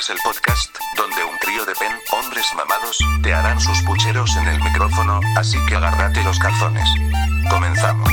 Icebreakers 0.00 0.10
el 0.10 0.16
podcast, 0.24 0.76
donde 0.96 1.16
un 1.24 1.38
trío 1.40 1.64
de 1.66 1.74
pen, 1.74 1.92
hombres 2.12 2.46
mamados, 2.56 2.98
te 3.22 3.34
harán 3.34 3.60
sus 3.60 3.82
pucheros 3.82 4.34
en 4.36 4.48
el 4.48 4.58
micrófono, 4.62 5.20
así 5.36 5.58
que 5.68 5.74
agárrate 5.74 6.22
los 6.24 6.38
calzones. 6.38 6.88
Comenzamos. 7.50 8.08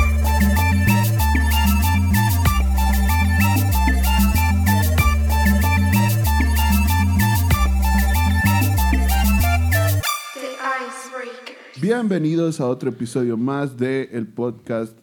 Bienvenidos 11.79 12.59
a 12.59 12.67
otro 12.67 12.89
episodio 12.89 13.37
más 13.37 13.77
de 13.77 14.09
el 14.11 14.27
podcast 14.27 14.97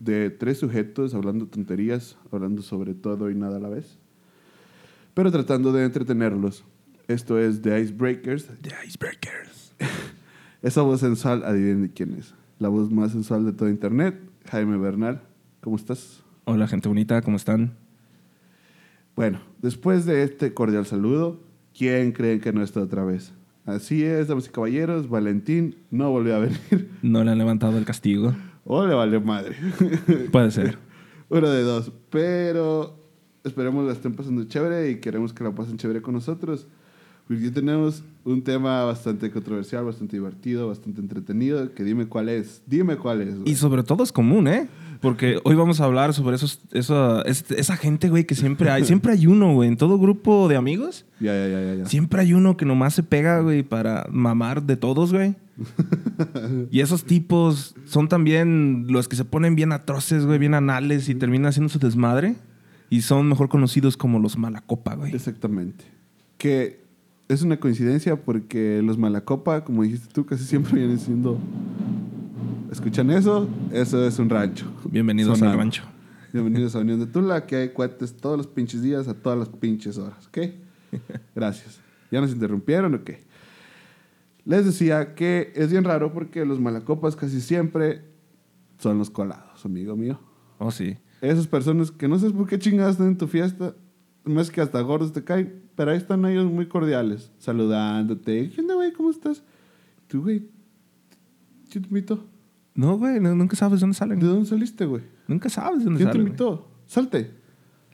de 0.00 0.30
tres 0.30 0.58
sujetos 0.58 1.14
hablando 1.14 1.46
tonterías, 1.46 2.16
hablando 2.30 2.62
sobre 2.62 2.94
todo 2.94 3.30
y 3.30 3.34
nada 3.34 3.56
a 3.56 3.60
la 3.60 3.68
vez, 3.68 3.98
pero 5.14 5.30
tratando 5.30 5.72
de 5.72 5.84
entretenerlos. 5.84 6.64
Esto 7.06 7.38
es 7.38 7.62
The 7.62 7.80
Icebreakers. 7.80 8.46
The 8.60 8.72
Icebreakers. 8.86 9.74
Esa 10.62 10.82
voz 10.82 11.00
sensual, 11.00 11.44
adivinen 11.44 11.88
quién 11.94 12.14
es. 12.14 12.34
La 12.58 12.68
voz 12.68 12.90
más 12.90 13.12
sensual 13.12 13.44
de 13.44 13.52
todo 13.52 13.68
Internet, 13.68 14.18
Jaime 14.50 14.76
Bernal. 14.76 15.22
¿Cómo 15.60 15.76
estás? 15.76 16.22
Hola, 16.44 16.66
gente 16.66 16.88
bonita, 16.88 17.22
¿cómo 17.22 17.36
están? 17.36 17.74
Bueno, 19.16 19.40
después 19.62 20.06
de 20.06 20.24
este 20.24 20.52
cordial 20.54 20.86
saludo, 20.86 21.40
¿quién 21.76 22.12
creen 22.12 22.40
que 22.40 22.52
no 22.52 22.62
está 22.62 22.80
otra 22.80 23.04
vez? 23.04 23.32
Así 23.64 24.04
es, 24.04 24.28
damas 24.28 24.46
y 24.46 24.50
caballeros, 24.50 25.08
Valentín 25.08 25.76
no 25.90 26.10
volvió 26.10 26.36
a 26.36 26.38
venir. 26.40 26.90
No 27.02 27.22
le 27.22 27.30
han 27.30 27.38
levantado 27.38 27.78
el 27.78 27.84
castigo. 27.84 28.34
O 28.64 28.86
le 28.86 28.94
vale 28.94 29.20
madre. 29.20 29.56
Puede 30.32 30.50
ser. 30.50 30.78
Uno 31.28 31.48
de 31.48 31.62
dos. 31.62 31.92
Pero 32.10 33.03
esperemos 33.44 33.84
la 33.86 33.92
estén 33.92 34.14
pasando 34.14 34.44
chévere 34.44 34.90
y 34.90 34.96
queremos 35.00 35.32
que 35.32 35.44
la 35.44 35.52
pasen 35.54 35.76
chévere 35.76 36.02
con 36.02 36.14
nosotros. 36.14 36.66
Porque 37.26 37.50
tenemos 37.50 38.02
un 38.24 38.42
tema 38.42 38.84
bastante 38.84 39.30
controversial, 39.30 39.82
bastante 39.84 40.16
divertido, 40.16 40.68
bastante 40.68 41.00
entretenido. 41.00 41.72
Que 41.72 41.82
dime 41.82 42.06
cuál 42.06 42.28
es. 42.28 42.60
Dime 42.66 42.96
cuál 42.96 43.22
es. 43.22 43.38
güey. 43.38 43.50
Y 43.50 43.54
sobre 43.54 43.82
todo 43.82 44.02
es 44.04 44.12
común, 44.12 44.46
¿eh? 44.46 44.68
Porque 45.00 45.38
hoy 45.44 45.54
vamos 45.54 45.80
a 45.80 45.84
hablar 45.84 46.12
sobre 46.12 46.36
esos, 46.36 46.60
esa, 46.72 47.22
es- 47.22 47.50
esa 47.50 47.76
gente, 47.78 48.10
güey, 48.10 48.24
que 48.24 48.34
siempre 48.34 48.68
hay. 48.70 48.84
Siempre 48.86 49.12
hay 49.12 49.26
uno, 49.26 49.54
güey, 49.54 49.70
en 49.70 49.78
todo 49.78 49.98
grupo 49.98 50.48
de 50.48 50.56
amigos. 50.56 51.06
Ya, 51.18 51.34
ya, 51.34 51.48
ya, 51.48 51.62
ya. 51.62 51.74
ya. 51.76 51.86
Siempre 51.86 52.20
hay 52.20 52.34
uno 52.34 52.58
que 52.58 52.66
nomás 52.66 52.92
se 52.94 53.02
pega, 53.02 53.40
güey, 53.40 53.62
para 53.62 54.06
mamar 54.10 54.62
de 54.62 54.76
todos, 54.76 55.10
güey. 55.12 55.34
Y 56.70 56.80
esos 56.80 57.04
tipos 57.04 57.74
son 57.86 58.08
también 58.08 58.86
los 58.88 59.08
que 59.08 59.16
se 59.16 59.24
ponen 59.24 59.54
bien 59.54 59.72
atroces, 59.72 60.26
güey, 60.26 60.38
bien 60.38 60.52
anales 60.54 61.08
y 61.08 61.14
terminan 61.14 61.46
haciendo 61.46 61.70
su 61.70 61.78
desmadre. 61.78 62.36
Y 62.94 63.02
son 63.02 63.28
mejor 63.28 63.48
conocidos 63.48 63.96
como 63.96 64.20
los 64.20 64.38
malacopa, 64.38 64.94
güey. 64.94 65.12
Exactamente. 65.12 65.84
Que 66.38 66.80
es 67.26 67.42
una 67.42 67.58
coincidencia 67.58 68.14
porque 68.14 68.82
los 68.84 68.98
Malacopa, 68.98 69.64
como 69.64 69.82
dijiste 69.82 70.06
tú, 70.12 70.24
casi 70.24 70.44
siempre 70.44 70.74
vienen 70.74 71.00
siendo. 71.00 71.40
¿Escuchan 72.70 73.10
eso? 73.10 73.48
Eso 73.72 74.06
es 74.06 74.16
un 74.20 74.30
rancho. 74.30 74.66
Bienvenidos 74.88 75.42
al 75.42 75.56
rancho. 75.56 75.82
Bienvenidos 76.32 76.76
a 76.76 76.78
Unión 76.78 77.00
de 77.00 77.06
Tula, 77.06 77.46
que 77.46 77.56
hay 77.56 77.68
cuates 77.70 78.16
todos 78.16 78.36
los 78.36 78.46
pinches 78.46 78.80
días 78.80 79.08
a 79.08 79.14
todas 79.14 79.40
las 79.40 79.48
pinches 79.48 79.98
horas, 79.98 80.28
¿ok? 80.28 80.38
Gracias. 81.34 81.80
¿Ya 82.12 82.20
nos 82.20 82.30
interrumpieron 82.30 82.94
o 82.94 83.02
qué? 83.02 83.24
Les 84.44 84.64
decía 84.64 85.16
que 85.16 85.52
es 85.56 85.72
bien 85.72 85.82
raro 85.82 86.12
porque 86.12 86.44
los 86.44 86.60
malacopas 86.60 87.16
casi 87.16 87.40
siempre 87.40 88.02
son 88.78 88.98
los 88.98 89.10
colados, 89.10 89.64
amigo 89.64 89.96
mío. 89.96 90.20
Oh, 90.58 90.70
sí. 90.70 90.96
Esas 91.24 91.46
personas 91.46 91.90
que 91.90 92.08
no 92.08 92.18
sabes 92.18 92.34
por 92.34 92.46
qué 92.46 92.58
chingadas 92.58 92.92
están 92.92 93.08
en 93.08 93.16
tu 93.18 93.26
fiesta, 93.26 93.74
no 94.24 94.40
es 94.40 94.50
que 94.50 94.60
hasta 94.60 94.80
gordos 94.80 95.12
te 95.12 95.22
caen, 95.24 95.62
pero 95.74 95.90
ahí 95.90 95.96
están 95.96 96.24
ellos 96.24 96.50
muy 96.50 96.66
cordiales, 96.66 97.30
saludándote. 97.38 98.50
¿Qué 98.50 98.60
onda, 98.60 98.74
güey? 98.74 98.92
¿Cómo 98.92 99.10
estás? 99.10 99.42
Tú, 100.08 100.22
güey, 100.22 100.46
¿quién 101.70 101.82
te 101.82 101.88
invitó? 101.88 102.24
No, 102.74 102.98
güey, 102.98 103.20
no- 103.20 103.34
nunca 103.34 103.56
sabes 103.56 103.80
dónde 103.80 103.94
salen. 103.96 104.18
¿De 104.18 104.26
dónde 104.26 104.46
saliste, 104.46 104.84
güey? 104.86 105.02
Nunca 105.28 105.48
sabes 105.48 105.84
dónde 105.84 105.98
¿Quién 105.98 106.08
te 106.08 106.12
salen. 106.12 106.26
invitó? 106.26 106.68
Salte. 106.86 107.30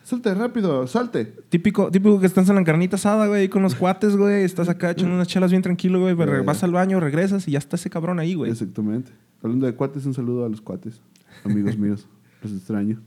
Salte 0.03 0.35
rápido, 0.35 0.87
salte. 0.87 1.27
Típico, 1.51 1.91
típico 1.91 2.19
que 2.19 2.27
estás 2.27 2.49
en 2.49 2.57
la 2.57 2.65
carnita 2.65 2.97
asada, 2.97 3.27
güey, 3.29 3.49
con 3.49 3.63
los 3.63 3.75
cuates, 3.77 4.17
güey. 4.17 4.45
Estás 4.45 4.69
acá 4.69 4.91
echando 4.93 5.15
unas 5.15 5.29
chelas 5.29 5.51
bien 5.51 5.63
tranquilo, 5.63 6.01
güey. 6.01 6.17
pero. 6.17 6.43
Vas 6.45 6.63
al 6.65 6.73
baño, 6.73 6.99
regresas 7.01 7.47
y 7.47 7.53
ya 7.53 7.59
está 7.59 7.77
ese 7.77 7.91
cabrón 7.91 8.19
ahí, 8.19 8.35
güey. 8.35 8.51
Exactamente. 8.51 9.13
Hablando 9.43 9.67
de 9.67 9.75
cuates, 9.75 10.07
un 10.07 10.15
saludo 10.15 10.45
a 10.45 10.49
los 10.49 10.61
cuates, 10.63 11.01
amigos 11.45 11.77
míos. 11.79 12.07
Los 12.43 12.53
extraño. 12.53 13.01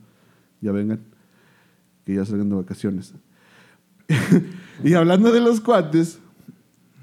Ya 0.64 0.72
vengan. 0.72 1.02
Que 2.06 2.16
ya 2.16 2.26
salgan 2.26 2.50
de 2.50 2.56
vacaciones. 2.56 3.14
y 4.84 4.94
hablando 4.94 5.32
de 5.32 5.42
los 5.42 5.60
cuates, 5.60 6.20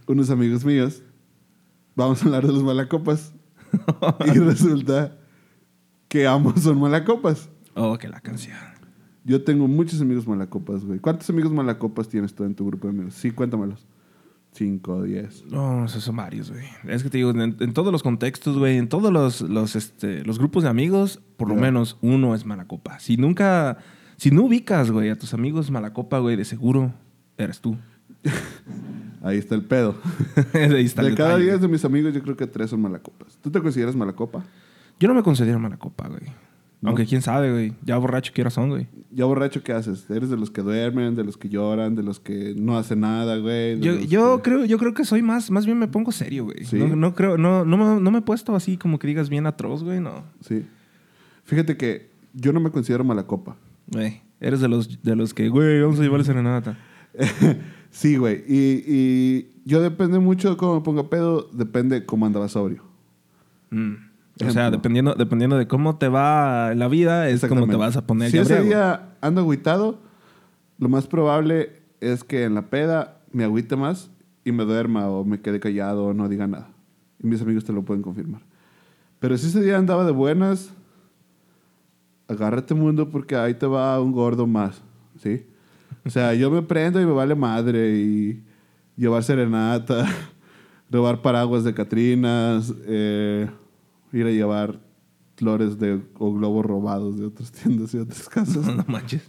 unos 0.07 0.31
amigos 0.31 0.65
míos, 0.65 1.03
vamos 1.95 2.23
a 2.23 2.25
hablar 2.25 2.47
de 2.47 2.53
los 2.53 2.63
malacopas. 2.63 3.33
y 4.35 4.39
resulta 4.39 5.17
que 6.09 6.27
ambos 6.27 6.63
son 6.63 6.81
malacopas. 6.81 7.51
Oh, 7.75 7.99
que 7.99 8.09
la 8.09 8.21
canción. 8.21 8.57
Yo 9.25 9.45
tengo 9.45 9.69
muchos 9.69 10.01
amigos 10.01 10.27
malacopas, 10.27 10.85
güey. 10.85 10.99
¿Cuántos 10.99 11.29
amigos 11.29 11.53
malacopas 11.53 12.09
tienes 12.09 12.35
tú 12.35 12.45
en 12.45 12.55
tu 12.55 12.67
grupo 12.67 12.89
de 12.89 12.95
amigos? 12.95 13.15
Sí, 13.15 13.31
cuéntamelos. 13.31 13.87
Cinco, 14.53 15.03
diez. 15.03 15.45
No, 15.47 15.85
esos 15.85 16.03
son 16.03 16.17
varios, 16.17 16.51
güey. 16.51 16.65
Es 16.89 17.03
que 17.03 17.11
te 17.11 17.19
digo, 17.19 17.31
en, 17.31 17.57
en 17.59 17.73
todos 17.73 17.93
los 17.93 18.03
contextos, 18.03 18.59
güey, 18.59 18.79
en 18.79 18.89
todos 18.89 19.13
los, 19.13 19.43
los, 19.43 19.77
este, 19.77 20.25
los 20.25 20.39
grupos 20.39 20.65
de 20.65 20.69
amigos, 20.69 21.21
por 21.37 21.49
lo 21.49 21.55
menos 21.55 21.99
uno 22.01 22.35
es 22.35 22.45
malacopa. 22.45 22.99
Si 22.99 23.17
nunca, 23.17 23.79
si 24.17 24.31
no 24.31 24.43
ubicas, 24.43 24.91
güey, 24.91 25.11
a 25.11 25.17
tus 25.17 25.35
amigos 25.35 25.71
malacopa, 25.71 26.19
güey, 26.19 26.37
de 26.37 26.45
seguro 26.45 26.93
eres 27.39 27.61
tú. 27.61 27.77
Ahí 29.23 29.39
está 29.39 29.55
el 29.55 29.65
pedo. 29.65 29.97
Ahí 30.55 30.85
está 30.85 31.03
el 31.03 31.11
de 31.11 31.15
cada 31.15 31.31
detalle. 31.31 31.45
diez 31.45 31.61
de 31.61 31.69
mis 31.69 31.85
amigos, 31.85 32.13
yo 32.13 32.23
creo 32.23 32.37
que 32.37 32.47
tres 32.47 32.71
son 32.71 32.81
malacopas. 32.81 33.39
¿Tú 33.41 33.51
te 33.51 33.61
consideras 33.61 33.95
malacopa? 33.95 34.45
Yo 34.99 35.09
no 35.09 35.15
me 35.15 35.23
considero 35.23 35.59
malacopa, 35.59 36.09
güey. 36.09 36.23
Aunque 36.83 37.05
quién 37.05 37.21
sabe, 37.21 37.53
güey. 37.53 37.73
Ya 37.85 37.99
borracho 37.99 38.33
que 38.33 38.49
son, 38.51 38.71
güey. 38.71 38.87
¿Ya 39.11 39.27
borracho 39.27 39.63
qué 39.63 39.73
haces? 39.73 40.09
¿Eres 40.11 40.31
de 40.31 40.37
los 40.37 40.51
que 40.51 40.63
duermen, 40.63 41.15
de 41.15 41.25
los 41.25 41.37
que 41.37 41.49
lloran, 41.51 41.95
de 41.95 42.03
los 42.03 42.21
que 42.21 42.55
no 42.57 42.79
hacen 42.79 43.01
nada, 43.01 43.37
güey? 43.37 43.79
Yo, 43.81 43.99
yo 44.01 44.37
que- 44.39 44.43
creo, 44.51 44.65
yo 44.65 44.79
creo 44.79 44.95
que 44.95 45.05
soy 45.05 45.21
más, 45.21 45.51
más 45.51 45.67
bien 45.67 45.79
me 45.79 45.89
pongo 45.89 46.11
serio, 46.11 46.45
güey. 46.45 46.65
¿Sí? 46.65 46.79
No, 46.79 46.97
no 46.97 47.15
creo, 47.15 47.37
no, 47.37 47.65
no, 47.67 47.77
me, 47.77 48.01
no 48.01 48.11
me 48.11 48.19
he 48.19 48.23
puesto 48.23 48.57
así 48.57 48.79
como 48.79 48.99
que 48.99 49.07
digas 49.09 49.29
bien 49.29 49.47
atroz, 49.47 49.83
güey, 49.85 50.01
no. 50.01 50.25
Sí. 50.41 50.65
Fíjate 51.45 51.77
que 51.77 52.11
yo 52.33 52.53
no 52.53 52.61
me 52.61 52.71
considero 52.71 53.05
malacopa. 53.05 53.57
Güey, 53.89 54.23
eres 54.41 54.61
de 54.61 54.69
los, 54.69 55.03
de 55.03 55.17
los 55.17 55.35
que, 55.35 55.49
güey, 55.51 55.83
vamos 55.83 55.99
a 55.99 56.03
llevarle 56.03 56.25
serenata. 56.25 56.79
sí, 57.91 58.17
güey. 58.17 58.43
Y, 58.49 58.85
y 58.87 59.49
yo 59.67 59.83
depende 59.83 60.19
mucho 60.19 60.49
de 60.51 60.57
cómo 60.57 60.77
me 60.77 60.81
ponga 60.81 61.11
pedo, 61.11 61.51
depende 61.53 62.07
cómo 62.07 62.25
andaba 62.25 62.49
sobrio. 62.49 62.85
Mm. 63.71 64.10
O 64.47 64.51
sea, 64.51 64.71
dependiendo, 64.71 65.15
dependiendo 65.15 65.57
de 65.57 65.67
cómo 65.67 65.99
te 65.99 66.09
va 66.09 66.75
la 66.75 66.89
vida, 66.89 67.29
es 67.29 67.45
como 67.47 67.67
te 67.67 67.77
vas 67.77 67.97
a 67.97 68.07
poner 68.07 68.31
Si 68.31 68.39
ese 68.39 68.63
día 68.63 69.11
ando 69.21 69.43
agüitado, 69.43 69.99
lo 70.79 70.89
más 70.89 71.07
probable 71.07 71.83
es 72.01 72.25
que 72.25 72.45
en 72.45 72.55
la 72.55 72.71
peda 72.71 73.19
me 73.33 73.45
agüite 73.45 73.77
más 73.77 74.11
y 74.45 74.53
me 74.53 74.65
duerma 74.65 75.09
o 75.09 75.25
me 75.25 75.41
quede 75.41 75.61
callado 75.61 76.07
o 76.07 76.15
no 76.15 76.29
diga 76.29 76.47
nada. 76.47 76.69
Y 77.23 77.27
mis 77.27 77.43
amigos 77.43 77.65
te 77.65 77.73
lo 77.73 77.83
pueden 77.83 78.03
confirmar. 78.03 78.41
Pero 79.19 79.37
si 79.37 79.49
ese 79.49 79.61
día 79.63 79.77
andaba 79.77 80.05
de 80.05 80.13
buenas, 80.13 80.73
agárrate 82.27 82.75
mundo 82.75 83.11
porque 83.11 83.37
ahí 83.37 83.55
te 83.55 83.67
va 83.67 84.01
un 84.01 84.13
gordo 84.13 84.47
más, 84.47 84.81
¿sí? 85.23 85.47
O 86.07 86.11
sea, 86.11 86.33
yo 86.35 86.51
me 86.51 86.63
prendo 86.63 87.01
y 87.01 87.05
me 87.05 87.13
vale 87.13 87.35
madre 87.35 87.99
y 87.99 88.43
llevar 88.97 89.23
serenata, 89.23 90.07
robar 90.91 91.21
paraguas 91.21 91.65
de 91.65 91.75
Catrinas, 91.75 92.73
eh, 92.87 93.49
ir 94.13 94.27
a 94.27 94.31
llevar 94.31 94.81
flores 95.37 95.79
de, 95.79 96.01
o 96.19 96.33
globos 96.35 96.67
robados 96.67 97.19
de 97.19 97.27
otras 97.27 97.51
tiendas 97.53 97.95
y 97.95 97.99
otras 97.99 98.29
casas. 98.29 98.67
No 98.67 98.85
manches. 98.87 99.23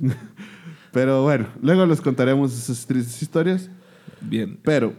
Pero 0.91 1.23
bueno, 1.23 1.47
luego 1.61 1.85
les 1.85 2.01
contaremos 2.01 2.53
esas 2.53 2.85
tristes 2.85 3.21
historias. 3.21 3.69
Bien. 4.19 4.59
Pero 4.63 4.93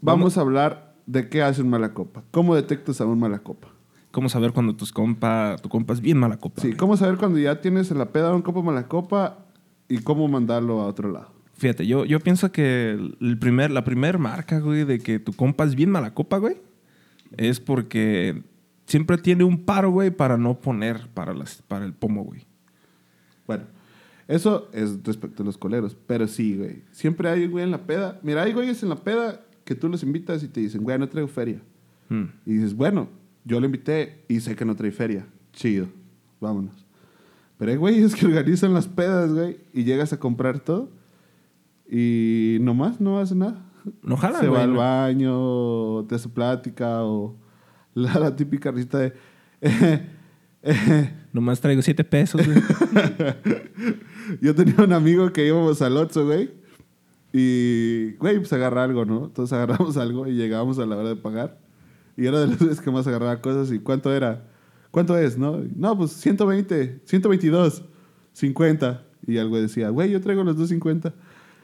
vamos 0.00 0.36
a 0.36 0.42
hablar 0.42 0.94
de 1.06 1.28
qué 1.28 1.42
hace 1.42 1.62
un 1.62 1.70
mala 1.70 1.94
copa. 1.94 2.22
¿Cómo 2.30 2.54
detectas 2.54 3.00
a 3.00 3.06
un 3.06 3.18
mala 3.18 3.38
copa? 3.38 3.68
¿Cómo 4.10 4.28
saber 4.28 4.52
cuando 4.52 4.76
tus 4.76 4.92
compa, 4.92 5.56
tu 5.62 5.68
compa 5.68 5.94
es 5.94 6.00
bien 6.00 6.18
mala 6.18 6.36
copa? 6.36 6.60
Sí? 6.60 6.72
¿cómo 6.72 6.96
saber 6.96 7.16
cuando 7.16 7.38
ya 7.38 7.60
tienes 7.60 7.90
en 7.90 7.98
la 7.98 8.10
peda 8.10 8.34
un 8.34 8.42
copa 8.42 8.62
mala 8.62 8.88
copa 8.88 9.46
y 9.88 9.98
cómo 9.98 10.28
mandarlo 10.28 10.80
a 10.80 10.86
otro 10.86 11.10
lado? 11.10 11.32
Fíjate, 11.54 11.86
yo, 11.86 12.04
yo 12.04 12.20
pienso 12.20 12.52
que 12.52 12.92
el 13.20 13.38
primer, 13.38 13.70
la 13.70 13.84
primer 13.84 14.18
marca, 14.18 14.60
güey, 14.60 14.84
de 14.84 15.00
que 15.00 15.18
tu 15.18 15.32
compa 15.32 15.64
es 15.64 15.74
bien 15.74 15.90
mala 15.90 16.14
copa, 16.14 16.38
güey, 16.38 16.56
es 17.36 17.58
porque 17.58 18.42
siempre 18.88 19.18
tiene 19.18 19.44
un 19.44 19.64
paro, 19.64 19.90
güey, 19.90 20.10
para 20.10 20.36
no 20.36 20.58
poner 20.58 21.08
para, 21.14 21.34
las, 21.34 21.62
para 21.62 21.84
el 21.84 21.92
pomo, 21.92 22.24
güey. 22.24 22.46
Bueno, 23.46 23.64
eso 24.26 24.68
es 24.72 25.02
respecto 25.04 25.42
a 25.42 25.46
los 25.46 25.58
coleros. 25.58 25.96
Pero 26.06 26.26
sí, 26.26 26.56
güey. 26.56 26.82
Siempre 26.90 27.28
hay 27.28 27.46
güey 27.46 27.64
en 27.64 27.70
la 27.70 27.86
peda. 27.86 28.18
Mira, 28.22 28.42
hay 28.42 28.52
güeyes 28.52 28.82
en 28.82 28.88
la 28.88 28.96
peda 28.96 29.44
que 29.64 29.74
tú 29.74 29.88
los 29.88 30.02
invitas 30.02 30.42
y 30.42 30.48
te 30.48 30.60
dicen, 30.60 30.82
güey, 30.82 30.98
no 30.98 31.08
traigo 31.08 31.28
feria. 31.28 31.60
Mm. 32.08 32.24
Y 32.46 32.54
dices, 32.54 32.74
bueno, 32.74 33.08
yo 33.44 33.60
lo 33.60 33.66
invité 33.66 34.24
y 34.26 34.40
sé 34.40 34.56
que 34.56 34.64
no 34.64 34.74
trae 34.74 34.90
feria. 34.90 35.26
Chido, 35.52 35.88
vámonos. 36.40 36.86
Pero 37.58 37.70
hay 37.70 37.76
güeyes 37.76 38.14
que 38.14 38.24
organizan 38.24 38.72
las 38.72 38.88
pedas, 38.88 39.32
güey, 39.32 39.58
y 39.74 39.84
llegas 39.84 40.12
a 40.12 40.20
comprar 40.20 40.60
todo 40.60 40.90
Y 41.90 42.58
nomás 42.60 43.00
no 43.00 43.18
hace 43.18 43.34
nada. 43.34 43.64
No 44.02 44.16
jala, 44.16 44.40
Se 44.40 44.48
va 44.48 44.62
al 44.62 44.74
baño, 44.74 46.04
te 46.04 46.14
hace 46.14 46.28
plática 46.28 47.04
o 47.04 47.36
la, 47.98 48.18
la 48.18 48.36
típica 48.36 48.70
risita 48.70 48.98
de... 48.98 49.12
"Eh, 49.60 50.06
eh". 50.62 51.12
Nomás 51.32 51.60
traigo 51.60 51.82
siete 51.82 52.04
pesos, 52.04 52.40
güey. 52.44 52.58
Yo 54.40 54.54
tenía 54.54 54.76
un 54.78 54.92
amigo 54.92 55.32
que 55.32 55.46
íbamos 55.46 55.80
al 55.82 55.96
Otso, 55.96 56.26
güey. 56.26 56.50
Y, 57.32 58.12
güey, 58.14 58.38
pues 58.38 58.52
agarra 58.52 58.84
algo, 58.84 59.04
¿no? 59.04 59.26
Entonces 59.26 59.52
agarramos 59.52 59.96
algo 59.96 60.26
y 60.26 60.34
llegábamos 60.34 60.78
a 60.78 60.86
la 60.86 60.96
hora 60.96 61.08
de 61.10 61.16
pagar. 61.16 61.58
Y 62.16 62.26
era 62.26 62.40
de 62.40 62.48
las 62.48 62.58
veces 62.58 62.80
que 62.80 62.90
más 62.90 63.06
agarraba 63.06 63.40
cosas. 63.40 63.70
¿Y 63.72 63.78
cuánto 63.78 64.12
era? 64.12 64.48
¿Cuánto 64.90 65.16
es, 65.16 65.36
no? 65.36 65.62
No, 65.76 65.96
pues 65.96 66.12
120, 66.12 67.02
122, 67.04 67.84
50. 68.32 69.04
Y 69.26 69.36
algo 69.38 69.60
decía, 69.60 69.90
güey, 69.90 70.10
yo 70.10 70.20
traigo 70.20 70.42
los 70.42 70.56
250. 70.56 71.14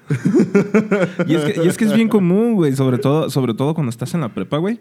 Y 1.27 1.35
es, 1.35 1.45
que, 1.45 1.63
y 1.65 1.69
es 1.69 1.77
que 1.77 1.85
es 1.85 1.95
bien 1.95 2.09
común, 2.09 2.55
güey. 2.55 2.75
Sobre 2.75 2.99
todo, 2.99 3.31
sobre 3.31 3.55
todo 3.55 3.75
cuando 3.75 3.91
estás 3.91 4.13
en 4.15 4.21
la 4.21 4.35
prepa, 4.35 4.59
güey. 4.59 4.81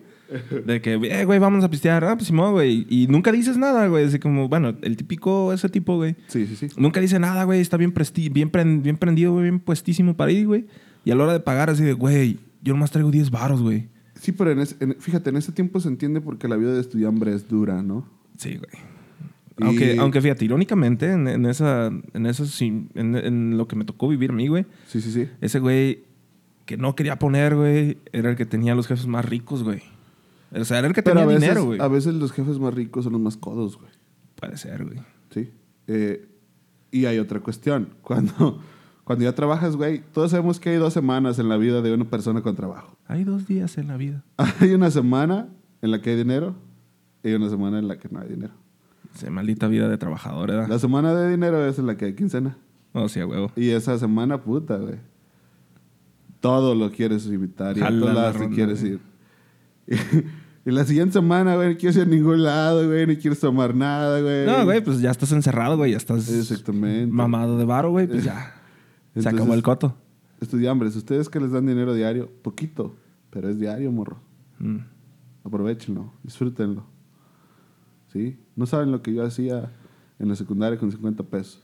De 0.65 0.81
que, 0.81 0.93
eh, 0.93 1.25
güey, 1.25 1.39
vamos 1.39 1.63
a 1.63 1.69
pistear. 1.69 2.03
Ah, 2.05 2.15
pues 2.15 2.27
Simón, 2.27 2.53
güey. 2.53 2.85
Y 2.89 3.07
nunca 3.07 3.31
dices 3.31 3.57
nada, 3.57 3.87
güey. 3.87 4.05
Así 4.05 4.19
como, 4.19 4.49
bueno, 4.49 4.75
el 4.81 4.97
típico, 4.97 5.53
ese 5.53 5.69
tipo, 5.69 5.95
güey. 5.97 6.15
Sí, 6.27 6.47
sí, 6.47 6.55
sí. 6.55 6.67
Nunca 6.77 6.99
dice 6.99 7.19
nada, 7.19 7.43
güey. 7.43 7.61
Está 7.61 7.77
bien, 7.77 7.93
bien, 8.31 8.49
bien 8.81 8.97
prendido, 8.97 9.31
güey. 9.33 9.43
Bien 9.43 9.59
puestísimo 9.59 10.15
para 10.15 10.31
ir, 10.31 10.47
güey. 10.47 10.65
Y 11.05 11.11
a 11.11 11.15
la 11.15 11.23
hora 11.23 11.33
de 11.33 11.39
pagar, 11.39 11.69
así 11.69 11.83
de, 11.83 11.93
güey, 11.93 12.39
yo 12.61 12.73
nomás 12.73 12.91
traigo 12.91 13.11
10 13.11 13.29
varos, 13.29 13.61
güey. 13.61 13.89
Sí, 14.19 14.31
pero 14.31 14.51
en 14.51 14.59
ese- 14.59 14.75
en- 14.79 14.95
fíjate, 14.99 15.29
en 15.29 15.35
ese 15.35 15.51
tiempo 15.51 15.79
se 15.81 15.89
entiende 15.89 16.21
porque 16.21 16.47
la 16.47 16.55
vida 16.55 16.73
de 16.73 16.79
estudiante 16.79 17.33
es 17.33 17.47
dura, 17.49 17.81
¿no? 17.83 18.07
Sí, 18.37 18.55
güey. 18.57 18.92
Y- 19.63 19.67
Aunque, 19.67 19.97
aunque 19.99 20.21
fíjate, 20.21 20.45
irónicamente, 20.45 21.11
en, 21.11 21.27
en 21.27 21.45
esa, 21.45 21.87
en, 21.87 22.25
eso, 22.25 22.45
sí, 22.45 22.87
en, 22.95 23.15
en 23.15 23.57
lo 23.57 23.67
que 23.67 23.75
me 23.75 23.85
tocó 23.85 24.07
vivir 24.07 24.31
a 24.31 24.33
mí, 24.33 24.47
güey, 24.47 24.65
Sí, 24.87 25.01
sí, 25.01 25.11
sí. 25.11 25.27
ese 25.41 25.59
güey 25.59 26.03
que 26.65 26.77
no 26.77 26.95
quería 26.95 27.17
poner, 27.19 27.55
güey, 27.55 27.97
era 28.13 28.29
el 28.29 28.35
que 28.35 28.45
tenía 28.45 28.73
los 28.75 28.87
jefes 28.87 29.07
más 29.07 29.25
ricos, 29.25 29.63
güey. 29.63 29.81
O 30.55 30.63
sea, 30.65 30.79
era 30.79 30.87
el 30.87 30.93
que 30.93 31.01
Pero 31.03 31.15
tenía 31.21 31.25
veces, 31.27 31.41
dinero, 31.41 31.65
güey. 31.65 31.79
a 31.81 31.87
veces 31.87 32.13
los 32.13 32.31
jefes 32.31 32.59
más 32.59 32.73
ricos 32.73 33.03
son 33.05 33.13
los 33.13 33.21
más 33.21 33.37
codos, 33.37 33.77
güey. 33.77 33.89
Puede 34.39 34.55
ser, 34.57 34.85
güey. 34.85 34.99
Sí. 35.31 35.49
Eh, 35.87 36.27
y 36.91 37.05
hay 37.05 37.17
otra 37.19 37.39
cuestión. 37.39 37.89
Cuando, 38.03 38.61
cuando 39.03 39.25
ya 39.25 39.33
trabajas, 39.33 39.75
güey, 39.75 40.01
todos 40.13 40.31
sabemos 40.31 40.59
que 40.59 40.69
hay 40.69 40.77
dos 40.77 40.93
semanas 40.93 41.37
en 41.39 41.49
la 41.49 41.57
vida 41.57 41.81
de 41.81 41.91
una 41.93 42.05
persona 42.05 42.41
con 42.41 42.55
trabajo. 42.55 42.97
Hay 43.07 43.23
dos 43.25 43.47
días 43.47 43.77
en 43.77 43.87
la 43.87 43.97
vida. 43.97 44.23
Hay 44.61 44.71
una 44.73 44.89
semana 44.91 45.49
en 45.81 45.91
la 45.91 46.01
que 46.01 46.11
hay 46.11 46.15
dinero 46.15 46.55
y 47.23 47.33
una 47.33 47.49
semana 47.49 47.79
en 47.79 47.87
la 47.89 47.97
que 47.97 48.07
no 48.09 48.19
hay 48.21 48.29
dinero. 48.29 48.53
Sí, 49.13 49.29
maldita 49.29 49.67
vida 49.67 49.87
de 49.87 49.97
trabajador, 49.97 50.49
¿verdad? 50.49 50.67
La 50.67 50.79
semana 50.79 51.13
de 51.13 51.29
dinero 51.31 51.65
es 51.65 51.77
la 51.79 51.95
que 51.97 52.05
hay 52.05 52.15
quincena. 52.15 52.57
Oh, 52.93 53.07
sí, 53.09 53.19
a 53.19 53.27
huevo. 53.27 53.51
Y 53.55 53.69
esa 53.69 53.97
semana, 53.97 54.41
puta, 54.41 54.77
güey. 54.77 54.97
Todo 56.39 56.75
lo 56.75 56.91
quieres 56.91 57.25
invitar 57.27 57.77
y 57.77 57.81
a 57.81 57.85
Jala 57.85 57.99
todos 57.99 58.13
la 58.13 58.21
lados 58.21 58.33
te 58.33 58.39
ronda, 58.39 58.55
quieres 58.55 58.81
güey. 58.81 58.93
ir. 58.93 60.33
Y, 60.65 60.71
la 60.71 60.85
siguiente 60.85 61.11
semana, 61.11 61.55
güey, 61.57 61.73
no 61.73 61.77
quieres 61.77 61.97
ir 61.97 62.03
a 62.03 62.05
ningún 62.05 62.41
lado, 62.41 62.87
güey, 62.87 63.05
no 63.05 63.13
quieres 63.19 63.37
tomar 63.37 63.75
nada, 63.75 64.21
güey. 64.21 64.45
No, 64.45 64.63
güey, 64.63 64.81
pues 64.81 65.01
ya 65.01 65.11
estás 65.11 65.29
encerrado, 65.33 65.75
güey. 65.75 65.91
Ya 65.91 65.97
estás 65.97 66.29
Exactamente. 66.29 67.07
mamado 67.11 67.57
de 67.57 67.65
varo, 67.65 67.91
güey. 67.91 68.07
Pues 68.07 68.23
ya. 68.23 68.55
Se 69.17 69.27
acabó 69.27 69.55
el 69.55 69.61
coto. 69.61 69.97
Estudiambres, 70.39 70.95
ustedes 70.95 71.27
que 71.27 71.41
les 71.41 71.51
dan 71.51 71.65
dinero 71.65 71.93
diario, 71.93 72.29
poquito, 72.41 72.95
pero 73.29 73.49
es 73.49 73.59
diario, 73.59 73.91
morro. 73.91 74.21
Mm. 74.59 74.77
Aprovechenlo, 75.43 76.13
disfrútenlo. 76.23 76.85
¿Sí? 78.13 78.37
No 78.55 78.65
saben 78.65 78.91
lo 78.91 79.01
que 79.01 79.13
yo 79.13 79.23
hacía 79.25 79.71
en 80.19 80.29
la 80.29 80.35
secundaria 80.35 80.77
con 80.79 80.91
50 80.91 81.23
pesos. 81.23 81.61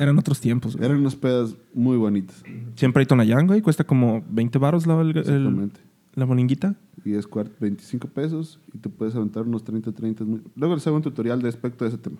Eran 0.00 0.18
otros 0.18 0.40
tiempos, 0.40 0.76
güey. 0.76 0.86
Eran 0.86 0.98
unas 1.00 1.14
pedas 1.16 1.54
muy 1.74 1.96
bonitas. 1.98 2.42
Siempre 2.74 3.00
hay 3.02 3.06
Tonayán, 3.06 3.46
güey. 3.46 3.60
Cuesta 3.60 3.84
como 3.84 4.24
20 4.30 4.58
varos 4.58 4.86
la, 4.86 4.98
el- 5.00 5.16
Exactamente. 5.16 5.80
la 6.14 6.24
boninguita. 6.24 6.74
Y 7.04 7.14
es 7.14 7.28
cuart- 7.28 7.50
25 7.60 8.08
pesos 8.08 8.60
y 8.72 8.78
te 8.78 8.88
puedes 8.88 9.14
aventar 9.14 9.42
unos 9.42 9.62
30, 9.64 9.92
30. 9.92 10.24
muy- 10.24 10.40
Luego 10.56 10.74
les 10.76 10.86
hago 10.86 10.96
un 10.96 11.02
tutorial 11.02 11.40
de 11.40 11.48
respecto 11.48 11.84
a 11.84 11.88
ese 11.88 11.98
tema. 11.98 12.16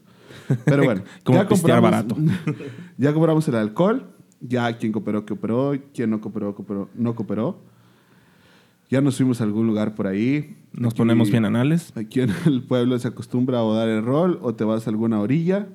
Pero 0.66 0.84
bueno, 0.84 1.02
Cómo 1.24 1.46
pistear 1.48 1.80
barato. 1.80 2.16
ya 2.98 3.14
compramos 3.14 3.46
el 3.48 3.54
alcohol. 3.54 4.06
Ya 4.40 4.76
quien 4.76 4.92
cooperó, 4.92 5.24
cooperó. 5.24 5.72
Quien 5.94 6.10
no 6.10 6.20
cooperó, 6.20 6.54
cooperó, 6.54 6.90
no 6.94 7.14
cooperó. 7.14 7.60
Ya 8.92 9.00
nos 9.00 9.16
fuimos 9.16 9.40
a 9.40 9.44
algún 9.44 9.66
lugar 9.66 9.94
por 9.94 10.06
ahí. 10.06 10.54
Nos 10.72 10.92
Aquí- 10.92 10.98
ponemos 10.98 11.30
bien 11.30 11.44
anales. 11.46 11.92
Aquí 11.96 12.20
en 12.20 12.30
el 12.46 12.62
pueblo 12.62 12.98
se 12.98 13.08
acostumbra 13.08 13.58
a 13.60 13.62
o 13.64 13.74
dar 13.74 13.88
el 13.88 14.04
rol 14.04 14.38
o 14.42 14.54
te 14.54 14.64
vas 14.64 14.86
a 14.86 14.90
alguna 14.90 15.18
orilla. 15.20 15.66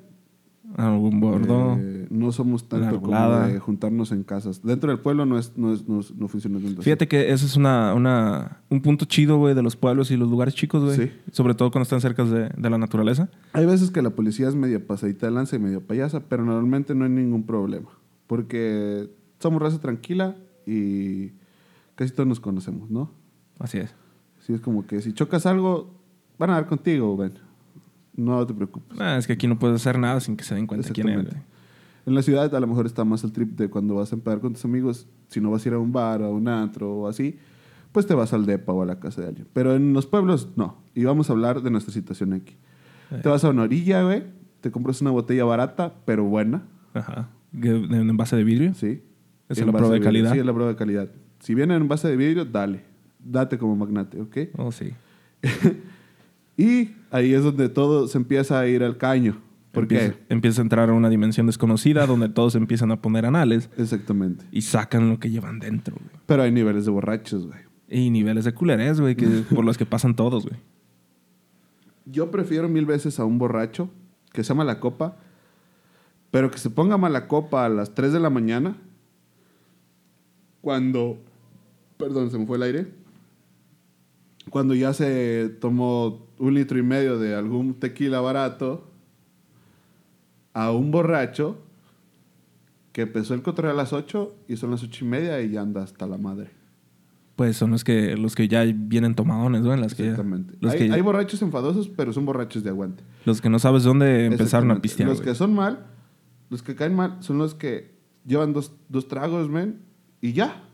Algún 0.76 1.18
bordo. 1.18 1.76
Eh, 1.80 2.06
no 2.10 2.30
somos 2.30 2.68
tanto 2.68 3.00
como 3.00 3.16
de 3.46 3.58
juntarnos 3.58 4.12
en 4.12 4.22
casas. 4.22 4.62
Dentro 4.62 4.90
del 4.90 5.00
pueblo 5.00 5.24
no, 5.26 5.38
es, 5.38 5.52
no, 5.56 5.72
es- 5.72 5.88
no, 5.88 6.00
no 6.16 6.28
funciona 6.28 6.58
tanto 6.58 6.80
así. 6.80 6.82
Fíjate 6.84 7.08
que 7.08 7.32
ese 7.32 7.46
es 7.46 7.56
una, 7.56 7.94
una, 7.94 8.60
un 8.68 8.82
punto 8.82 9.04
chido, 9.06 9.38
güey, 9.38 9.54
de 9.54 9.62
los 9.62 9.76
pueblos 9.76 10.10
y 10.10 10.16
los 10.16 10.30
lugares 10.30 10.54
chicos, 10.54 10.84
güey. 10.84 10.96
Sí. 11.08 11.12
Sobre 11.32 11.54
todo 11.54 11.70
cuando 11.70 11.84
están 11.84 12.00
cerca 12.00 12.22
de, 12.24 12.50
de 12.56 12.70
la 12.70 12.78
naturaleza. 12.78 13.28
Hay 13.52 13.66
veces 13.66 13.90
que 13.90 14.00
la 14.02 14.10
policía 14.10 14.46
es 14.46 14.54
medio 14.54 14.86
pasadita 14.86 15.26
de 15.26 15.32
lanza 15.32 15.56
y 15.56 15.58
medio 15.58 15.80
payasa, 15.80 16.20
pero 16.28 16.44
normalmente 16.44 16.94
no 16.94 17.04
hay 17.04 17.10
ningún 17.10 17.44
problema. 17.46 17.88
Porque 18.28 19.08
somos 19.40 19.60
raza 19.62 19.80
tranquila 19.80 20.36
y 20.66 21.32
casi 21.98 22.12
todos 22.14 22.28
nos 22.28 22.38
conocemos, 22.38 22.88
¿no? 22.90 23.10
Así 23.58 23.78
es. 23.78 23.92
Así 24.40 24.52
es 24.52 24.60
como 24.60 24.86
que 24.86 25.00
si 25.00 25.12
chocas 25.12 25.46
algo, 25.46 25.92
van 26.38 26.50
a 26.50 26.54
dar 26.54 26.66
contigo, 26.66 27.16
ven. 27.16 27.32
No 28.14 28.46
te 28.46 28.54
preocupes. 28.54 28.98
Ah, 29.00 29.16
es 29.16 29.26
que 29.26 29.32
aquí 29.32 29.48
no 29.48 29.58
puedes 29.58 29.74
hacer 29.76 29.98
nada 29.98 30.20
sin 30.20 30.36
que 30.36 30.44
se 30.44 30.54
den 30.54 30.68
cuenta 30.68 30.88
quién 30.90 31.08
es, 31.08 31.14
Exactamente. 31.16 31.44
güey. 31.48 31.58
En 32.06 32.14
la 32.14 32.22
ciudad 32.22 32.54
a 32.54 32.60
lo 32.60 32.66
mejor 32.68 32.86
está 32.86 33.04
más 33.04 33.24
el 33.24 33.32
trip 33.32 33.58
de 33.58 33.68
cuando 33.68 33.96
vas 33.96 34.12
a 34.12 34.14
empezar 34.14 34.40
con 34.40 34.52
tus 34.52 34.64
amigos, 34.64 35.08
si 35.26 35.40
no 35.40 35.50
vas 35.50 35.64
a 35.66 35.68
ir 35.68 35.74
a 35.74 35.78
un 35.78 35.92
bar 35.92 36.22
o 36.22 36.26
a 36.26 36.30
un 36.30 36.46
antro 36.48 36.90
o 36.94 37.08
así, 37.08 37.36
pues 37.90 38.06
te 38.06 38.14
vas 38.14 38.32
al 38.32 38.46
depa 38.46 38.72
o 38.72 38.82
a 38.82 38.86
la 38.86 39.00
casa 39.00 39.20
de 39.22 39.26
alguien. 39.28 39.48
Pero 39.52 39.74
en 39.74 39.92
los 39.92 40.06
pueblos, 40.06 40.50
no. 40.56 40.78
Y 40.94 41.02
vamos 41.04 41.28
a 41.30 41.32
hablar 41.32 41.62
de 41.62 41.70
nuestra 41.70 41.92
situación 41.92 42.32
aquí. 42.32 42.56
Te 43.22 43.28
vas 43.28 43.44
a 43.44 43.50
una 43.50 43.62
orilla, 43.62 44.02
güey, 44.04 44.22
te 44.60 44.70
compras 44.70 45.00
una 45.00 45.10
botella 45.10 45.44
barata, 45.44 45.94
pero 46.04 46.24
buena, 46.24 46.62
Ajá. 46.94 47.30
En 47.52 47.92
envase 47.92 48.36
de 48.36 48.44
vidrio. 48.44 48.74
¿sí? 48.74 49.02
¿Es 49.48 49.58
la 49.58 49.72
prueba 49.72 49.88
de 49.88 49.98
vidrio. 50.00 50.04
calidad? 50.04 50.32
Sí, 50.32 50.38
es 50.38 50.46
la 50.46 50.52
prueba 50.52 50.70
de 50.70 50.76
calidad. 50.76 51.10
Si 51.40 51.54
viene 51.54 51.74
en 51.74 51.88
base 51.88 52.08
de 52.08 52.16
vidrio, 52.16 52.44
dale. 52.44 52.84
Date 53.18 53.58
como 53.58 53.76
magnate, 53.76 54.20
¿ok? 54.20 54.36
Oh, 54.56 54.72
sí. 54.72 54.92
Y 56.58 56.96
ahí 57.12 57.32
es 57.34 57.44
donde 57.44 57.68
todo 57.68 58.08
se 58.08 58.18
empieza 58.18 58.58
a 58.58 58.66
ir 58.66 58.82
al 58.82 58.98
caño. 58.98 59.40
¿Por 59.70 59.84
empieza? 59.84 60.14
Empieza 60.28 60.60
a 60.60 60.64
entrar 60.64 60.90
a 60.90 60.92
una 60.92 61.08
dimensión 61.08 61.46
desconocida 61.46 62.04
donde 62.04 62.28
todos 62.28 62.56
empiezan 62.56 62.90
a 62.90 63.00
poner 63.00 63.24
anales 63.26 63.70
Exactamente. 63.78 64.44
y 64.50 64.62
sacan 64.62 65.08
lo 65.08 65.20
que 65.20 65.30
llevan 65.30 65.60
dentro, 65.60 65.94
güey. 65.96 66.20
Pero 66.26 66.42
hay 66.42 66.50
niveles 66.50 66.84
de 66.84 66.90
borrachos, 66.90 67.46
güey. 67.46 67.60
Y 67.88 68.10
niveles 68.10 68.44
de 68.44 68.54
culerés, 68.54 69.00
güey, 69.00 69.14
que 69.14 69.26
por 69.54 69.64
los 69.64 69.78
que 69.78 69.86
pasan 69.86 70.16
todos, 70.16 70.46
güey. 70.46 70.60
Yo 72.06 72.32
prefiero 72.32 72.68
mil 72.68 72.86
veces 72.86 73.20
a 73.20 73.24
un 73.24 73.38
borracho 73.38 73.88
que 74.32 74.42
se 74.42 74.52
mala 74.52 74.80
copa, 74.80 75.16
pero 76.32 76.50
que 76.50 76.58
se 76.58 76.70
ponga 76.70 76.98
mala 76.98 77.28
copa 77.28 77.66
a 77.66 77.68
las 77.68 77.94
3 77.94 78.12
de 78.12 78.20
la 78.20 78.30
mañana, 78.30 78.76
cuando, 80.60 81.22
perdón, 81.98 82.30
se 82.30 82.38
me 82.38 82.46
fue 82.46 82.56
el 82.56 82.62
aire, 82.62 82.86
cuando 84.50 84.74
ya 84.74 84.92
se 84.94 85.50
tomó 85.60 86.26
un 86.38 86.54
litro 86.54 86.78
y 86.78 86.82
medio 86.82 87.18
de 87.18 87.34
algún 87.34 87.74
tequila 87.74 88.20
barato, 88.20 88.90
a 90.54 90.72
un 90.72 90.90
borracho 90.90 91.58
que 92.92 93.02
empezó 93.02 93.34
el 93.34 93.42
cotorreo 93.42 93.72
a 93.72 93.74
las 93.74 93.92
8 93.92 94.34
y 94.48 94.56
son 94.56 94.70
las 94.70 94.82
8 94.82 95.04
y 95.04 95.08
media 95.08 95.40
y 95.42 95.50
ya 95.50 95.60
anda 95.60 95.82
hasta 95.82 96.06
la 96.06 96.16
madre. 96.18 96.50
Pues 97.36 97.56
son 97.56 97.70
los 97.70 97.84
que, 97.84 98.16
los 98.16 98.34
que 98.34 98.48
ya 98.48 98.64
vienen 98.64 99.14
tomadones, 99.14 99.62
¿no? 99.62 99.72
En 99.72 99.80
las 99.80 99.94
que 99.94 100.04
ya- 100.04 100.10
Exactamente. 100.10 100.54
los, 100.60 100.72
hay, 100.72 100.78
que, 100.88 100.92
hay 100.94 101.00
borrachos 101.02 101.40
enfadosos, 101.42 101.88
pero 101.88 102.12
son 102.12 102.24
borrachos 102.24 102.64
de 102.64 102.70
aguante. 102.70 103.04
los 103.24 103.40
que 103.40 103.48
no 103.50 103.58
sabes 103.60 103.84
dónde 103.84 104.24
empezaron 104.26 104.70
a 104.70 104.74
Exactamente. 104.74 104.80
pistear, 104.82 105.08
Los 105.10 105.20
que 105.20 105.34
son 105.36 105.54
mal, 105.54 105.86
los 106.50 106.62
que 106.64 106.74
caen 106.74 106.96
mal, 106.96 107.18
son 107.20 107.38
los 107.38 107.54
que 107.54 107.92
llevan 108.26 108.52
dos, 108.52 108.72
dos 108.88 109.06
tragos, 109.06 109.48
men, 109.48 109.80
y 110.20 110.32
ya. 110.32 110.64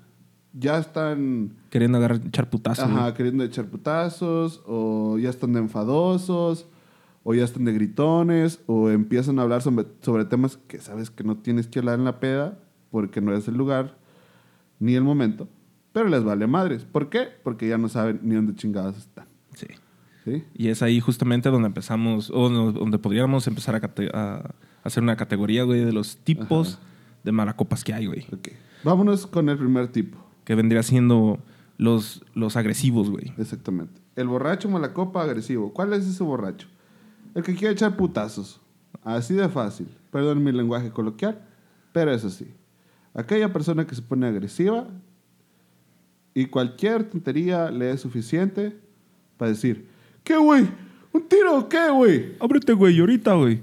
Ya 0.56 0.78
están 0.78 1.50
Queriendo 1.70 1.98
agarrar, 1.98 2.20
echar 2.24 2.48
putazos, 2.48 2.84
ajá, 2.84 3.00
güey. 3.02 3.14
queriendo 3.14 3.42
echar 3.44 3.66
putazos, 3.66 4.62
o 4.66 5.18
ya 5.18 5.28
están 5.30 5.52
de 5.52 5.58
enfadosos, 5.60 6.66
o 7.24 7.34
ya 7.34 7.42
están 7.44 7.64
de 7.64 7.72
gritones, 7.72 8.60
o 8.66 8.88
empiezan 8.90 9.38
a 9.38 9.42
hablar 9.42 9.62
sobre, 9.62 9.86
sobre 10.02 10.24
temas 10.24 10.56
que 10.68 10.78
sabes 10.80 11.10
que 11.10 11.24
no 11.24 11.36
tienes 11.38 11.66
que 11.66 11.80
hablar 11.80 11.98
en 11.98 12.04
la 12.04 12.20
peda, 12.20 12.58
porque 12.90 13.20
no 13.20 13.34
es 13.34 13.48
el 13.48 13.56
lugar 13.56 13.96
ni 14.78 14.94
el 14.94 15.02
momento, 15.02 15.48
pero 15.92 16.08
les 16.08 16.22
vale 16.22 16.46
madres. 16.46 16.84
¿Por 16.84 17.08
qué? 17.10 17.28
Porque 17.42 17.66
ya 17.68 17.76
no 17.78 17.88
saben 17.88 18.20
ni 18.22 18.34
dónde 18.36 18.54
chingados 18.54 18.96
están. 18.96 19.26
Sí. 19.54 19.66
¿Sí? 20.24 20.42
Y 20.54 20.68
es 20.68 20.82
ahí 20.82 21.00
justamente 21.00 21.50
donde 21.50 21.66
empezamos, 21.66 22.30
o 22.32 22.48
no- 22.48 22.72
donde 22.72 22.98
podríamos 22.98 23.46
empezar 23.46 23.74
a, 23.74 23.90
a 24.18 24.54
hacer 24.84 25.02
una 25.02 25.16
categoría, 25.16 25.64
güey, 25.64 25.84
de 25.84 25.92
los 25.92 26.16
tipos 26.18 26.78
de 27.24 27.32
malacopas 27.32 27.82
que 27.84 27.92
hay, 27.92 28.06
güey. 28.06 28.26
Ok. 28.32 28.48
Vámonos 28.84 29.26
con 29.26 29.48
el 29.48 29.58
primer 29.58 29.88
tipo. 29.88 30.18
Que 30.44 30.54
vendría 30.54 30.82
siendo 30.82 31.38
los, 31.78 32.24
los 32.34 32.56
agresivos, 32.56 33.10
güey. 33.10 33.32
Exactamente. 33.38 34.00
El 34.16 34.28
borracho 34.28 34.68
malacopa 34.68 35.22
agresivo. 35.22 35.72
¿Cuál 35.72 35.92
es 35.92 36.06
ese 36.06 36.22
borracho? 36.22 36.68
El 37.34 37.42
que 37.42 37.54
quiere 37.54 37.74
echar 37.74 37.96
putazos. 37.96 38.60
Así 39.02 39.34
de 39.34 39.48
fácil. 39.48 39.88
Perdón 40.10 40.44
mi 40.44 40.52
lenguaje 40.52 40.90
coloquial, 40.90 41.40
pero 41.92 42.12
es 42.12 42.24
así. 42.24 42.46
Aquella 43.12 43.52
persona 43.52 43.86
que 43.86 43.94
se 43.94 44.02
pone 44.02 44.26
agresiva 44.26 44.88
y 46.32 46.46
cualquier 46.46 47.04
tontería 47.04 47.70
le 47.70 47.90
es 47.90 48.00
suficiente 48.00 48.76
para 49.36 49.50
decir, 49.50 49.86
¿qué, 50.22 50.36
güey? 50.36 50.68
¿Un 51.12 51.28
tiro 51.28 51.58
o 51.58 51.68
qué, 51.68 51.90
güey? 51.90 52.36
Ábrete, 52.40 52.72
güey, 52.72 52.98
ahorita, 52.98 53.34
güey. 53.34 53.60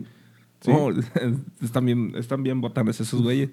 Sí. 0.61 0.71
Oh, 0.73 0.91
están 1.61 1.85
bien, 1.85 2.13
están 2.15 2.43
bien 2.43 2.61
botanes 2.61 3.01
esos 3.01 3.21
güeyes. 3.21 3.49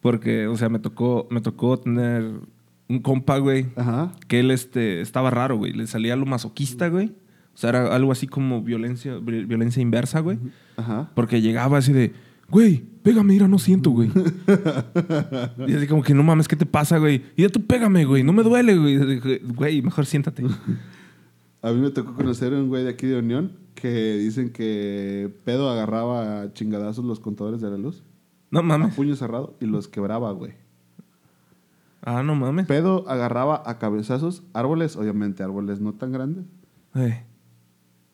Porque, 0.00 0.46
o 0.46 0.56
sea, 0.56 0.68
me 0.68 0.78
tocó, 0.78 1.26
me 1.30 1.40
tocó 1.40 1.78
tener 1.78 2.40
un 2.88 3.00
compa, 3.00 3.38
güey, 3.38 3.66
Ajá. 3.76 4.12
que 4.28 4.40
él 4.40 4.50
este, 4.50 5.00
estaba 5.00 5.30
raro, 5.30 5.56
güey. 5.56 5.72
Le 5.72 5.86
salía 5.86 6.16
lo 6.16 6.26
masoquista, 6.26 6.88
güey. 6.88 7.12
O 7.54 7.58
sea, 7.58 7.70
era 7.70 7.94
algo 7.94 8.12
así 8.12 8.26
como 8.26 8.62
violencia, 8.62 9.16
vi- 9.18 9.44
violencia 9.44 9.80
inversa, 9.82 10.20
güey. 10.20 10.38
Ajá. 10.76 11.10
Porque 11.14 11.40
llegaba 11.40 11.78
así 11.78 11.92
de, 11.92 12.12
güey, 12.50 12.84
pégame, 13.02 13.32
mira, 13.32 13.48
no 13.48 13.58
siento, 13.58 13.90
güey. 13.90 14.10
y 15.66 15.72
así 15.74 15.86
como 15.86 16.02
que, 16.02 16.14
no 16.14 16.22
mames, 16.22 16.48
¿qué 16.48 16.56
te 16.56 16.66
pasa, 16.66 16.98
güey? 16.98 17.22
Y 17.36 17.42
ya 17.42 17.48
tú 17.48 17.60
pégame, 17.64 18.04
güey, 18.04 18.22
no 18.22 18.32
me 18.32 18.42
duele, 18.42 18.76
güey. 18.76 19.40
Güey, 19.40 19.82
mejor 19.82 20.06
siéntate. 20.06 20.44
A 21.62 21.72
mí 21.72 21.80
me 21.80 21.90
tocó 21.90 22.14
conocer 22.14 22.52
a 22.52 22.56
un 22.58 22.68
güey 22.68 22.84
de 22.84 22.90
aquí 22.90 23.06
de 23.06 23.18
Unión 23.18 23.52
que 23.74 24.18
dicen 24.18 24.50
que 24.50 25.34
pedo 25.44 25.68
agarraba 25.68 26.42
a 26.42 26.52
chingadazos 26.52 27.04
los 27.04 27.18
contadores 27.18 27.60
de 27.60 27.70
la 27.70 27.76
luz. 27.76 28.04
No 28.52 28.60
A 28.60 28.62
mames. 28.62 28.94
puño 28.94 29.16
cerrado 29.16 29.56
y 29.60 29.66
los 29.66 29.88
quebraba, 29.88 30.30
güey. 30.30 30.52
Ah, 32.08 32.22
no 32.22 32.34
mames. 32.36 32.66
Pedo 32.66 33.04
agarraba 33.08 33.62
a 33.66 33.78
cabezazos 33.78 34.44
árboles, 34.54 34.96
obviamente 34.96 35.42
árboles 35.42 35.80
no 35.80 35.92
tan 35.92 36.12
grandes, 36.12 36.44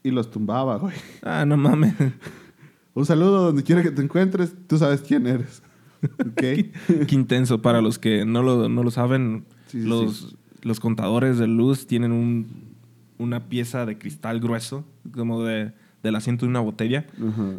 y 0.02 0.10
los 0.10 0.30
tumbaba, 0.30 0.78
güey. 0.78 0.94
Ah, 1.22 1.44
no 1.46 1.56
mames. 1.56 1.94
Un 2.94 3.06
saludo 3.06 3.44
donde 3.46 3.62
quiera 3.62 3.82
que 3.82 3.90
te 3.90 4.02
encuentres, 4.02 4.54
tú 4.66 4.76
sabes 4.78 5.00
quién 5.02 5.26
eres. 5.26 5.62
¿Ok? 6.02 6.40
Qué 6.40 7.06
intenso. 7.10 7.62
Para 7.62 7.80
los 7.80 7.98
que 7.98 8.24
no 8.24 8.42
lo, 8.42 8.68
no 8.68 8.82
lo 8.82 8.90
saben, 8.90 9.44
Sí, 9.66 9.82
los, 9.82 10.16
sí. 10.16 10.36
los 10.62 10.80
contadores 10.80 11.38
de 11.38 11.46
luz 11.46 11.86
tienen 11.86 12.10
un, 12.12 12.74
una 13.18 13.48
pieza 13.48 13.86
de 13.86 13.96
cristal 13.98 14.40
grueso, 14.40 14.84
como 15.14 15.42
de, 15.44 15.72
del 16.02 16.16
asiento 16.16 16.44
de 16.44 16.50
una 16.50 16.60
botella. 16.60 17.06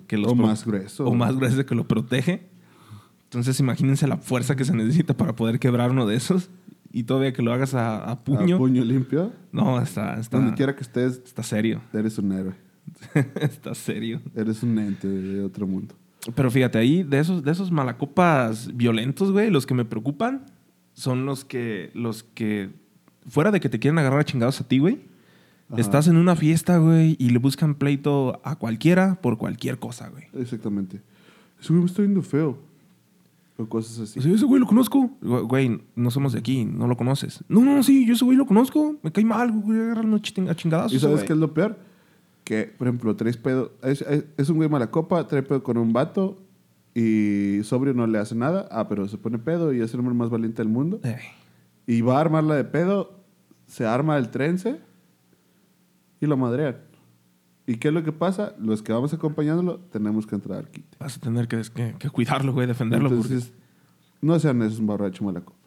Que 0.08 0.18
los 0.18 0.32
o 0.34 0.36
más 0.36 0.66
grueso. 0.66 1.06
O 1.06 1.14
más 1.16 1.36
grueso 1.38 1.66
que 1.66 1.76
lo 1.76 1.88
protege. 1.88 2.50
Entonces 3.34 3.60
imagínense 3.60 4.08
la 4.08 4.18
fuerza 4.18 4.56
que 4.56 4.64
se 4.64 4.76
necesita 4.76 5.18
para 5.18 5.36
poder 5.36 5.60
quebrar 5.60 5.90
uno 5.90 6.06
de 6.06 6.16
esos. 6.16 6.52
Y 6.92 7.04
todavía 7.04 7.34
que 7.34 7.42
lo 7.42 7.52
hagas 7.52 7.74
a, 7.74 8.04
a 8.04 8.24
puño. 8.24 8.58
A 8.58 8.60
puño 8.60 8.86
limpio. 8.86 9.32
No, 9.52 9.82
está, 9.82 10.20
está, 10.20 10.38
Donde 10.38 10.54
quiera 10.54 10.76
que 10.76 10.84
estés, 10.84 11.20
está 11.26 11.42
serio. 11.42 11.82
eres 11.92 12.20
un 12.20 12.32
héroe. 12.32 12.54
está 13.42 13.74
serio. 13.74 14.22
Eres 14.36 14.62
un 14.62 14.78
ente 14.78 15.08
de 15.08 15.44
otro 15.44 15.66
mundo. 15.66 15.96
Pero 16.36 16.52
fíjate, 16.52 16.78
ahí 16.78 17.02
de 17.02 17.18
esos, 17.18 17.44
de 17.44 17.52
esos 17.52 17.72
malacopas 17.72 18.70
violentos, 18.76 19.32
güey, 19.32 19.50
los 19.50 19.66
que 19.66 19.74
me 19.74 19.86
preocupan 19.86 20.46
son 20.94 21.26
los 21.26 21.44
que, 21.44 21.90
los 21.96 22.22
que, 22.24 22.70
fuera 23.28 23.50
de 23.50 23.60
que 23.60 23.70
te 23.70 23.80
quieren 23.80 23.98
agarrar 23.98 24.20
a 24.20 24.26
chingados 24.26 24.62
a 24.62 24.68
ti, 24.68 24.78
güey, 24.78 25.02
Ajá. 25.70 25.82
estás 25.82 26.08
en 26.08 26.18
una 26.18 26.36
fiesta, 26.36 26.78
güey, 26.78 27.16
y 27.20 27.32
le 27.32 27.40
buscan 27.40 27.74
pleito 27.74 28.40
a 28.44 28.56
cualquiera 28.58 29.20
por 29.20 29.40
cualquier 29.40 29.80
cosa, 29.80 30.10
güey. 30.10 30.26
Exactamente. 30.34 31.02
Güey 31.68 31.80
me 31.80 31.86
está 31.86 32.02
viendo 32.04 32.22
feo. 32.22 32.58
O 33.64 33.70
cosas 33.70 34.00
así. 34.00 34.20
Sea, 34.22 34.32
ese 34.34 34.46
güey 34.46 34.60
lo 34.60 34.68
conozco. 34.68 35.10
Güey, 35.22 35.82
no 35.96 36.12
somos 36.12 36.34
de 36.34 36.40
aquí, 36.40 36.66
no 36.66 36.88
lo 36.88 36.96
conoces. 36.98 37.44
No, 37.48 37.62
no, 37.62 37.82
sí, 37.84 38.06
yo 38.06 38.14
ese 38.14 38.26
güey 38.26 38.38
lo 38.38 38.46
conozco. 38.46 38.96
Me 39.04 39.12
cae 39.12 39.26
mal, 39.26 39.52
güey, 39.52 39.80
voy 39.94 40.20
a 40.50 40.56
chingadazos. 40.56 40.94
¿Y 40.94 41.00
sabes 41.00 41.18
güey. 41.18 41.28
qué 41.28 41.34
es 41.34 41.40
lo 41.40 41.54
peor? 41.54 41.78
Que, 42.44 42.64
por 42.78 42.88
ejemplo, 42.88 43.16
traes 43.16 43.38
pedo. 43.38 43.72
Es, 43.82 44.02
es- 44.02 44.26
es 44.38 44.50
un 44.50 44.58
güey 44.58 44.70
mala 44.70 44.92
copa, 44.92 45.28
trae 45.28 45.44
pedo 45.44 45.64
con 45.64 45.78
un 45.78 45.94
vato 45.94 46.38
y 46.94 47.60
sobrio 47.64 47.94
no 47.94 48.06
le 48.08 48.18
hace 48.20 48.36
nada. 48.36 48.68
Ah, 48.72 48.88
pero 48.88 49.08
se 49.08 49.18
pone 49.18 49.40
pedo 49.40 49.74
y 49.74 49.82
es 49.82 49.94
el 49.94 50.00
hombre 50.02 50.14
más 50.16 50.30
valiente 50.30 50.62
del 50.62 50.70
mundo. 50.72 51.00
Ey. 51.04 51.16
Y 51.88 52.02
va 52.02 52.18
a 52.18 52.22
armarla 52.22 52.56
de 52.56 52.64
pedo, 52.66 53.20
se 53.68 53.86
arma 53.86 54.18
el 54.18 54.30
trense 54.30 54.80
y 56.22 56.26
lo 56.26 56.38
madrean. 56.38 56.78
¿Y 57.66 57.76
qué 57.78 57.88
es 57.90 57.94
lo 57.94 58.04
que 58.04 58.12
pasa? 58.12 58.56
Los 58.60 58.82
que 58.82 58.92
vamos 58.92 59.14
acompañándolo 59.14 59.80
tenemos 59.92 60.28
que 60.28 60.36
entrar 60.36 60.60
al 60.60 60.70
quite. 60.70 60.98
Vas 61.00 61.18
a 61.18 61.20
tener 61.22 61.48
que, 61.48 61.62
que- 61.74 61.96
que 61.98 62.10
cuidarlo, 62.10 62.52
güey, 62.54 62.68
defenderlo. 62.68 63.10
porque- 63.10 63.22
Entonces, 63.34 63.54
no 64.22 64.38
sean 64.40 64.62
esos 64.62 64.82
borrachos 64.82 65.22
mala 65.22 65.42
copa. 65.42 65.58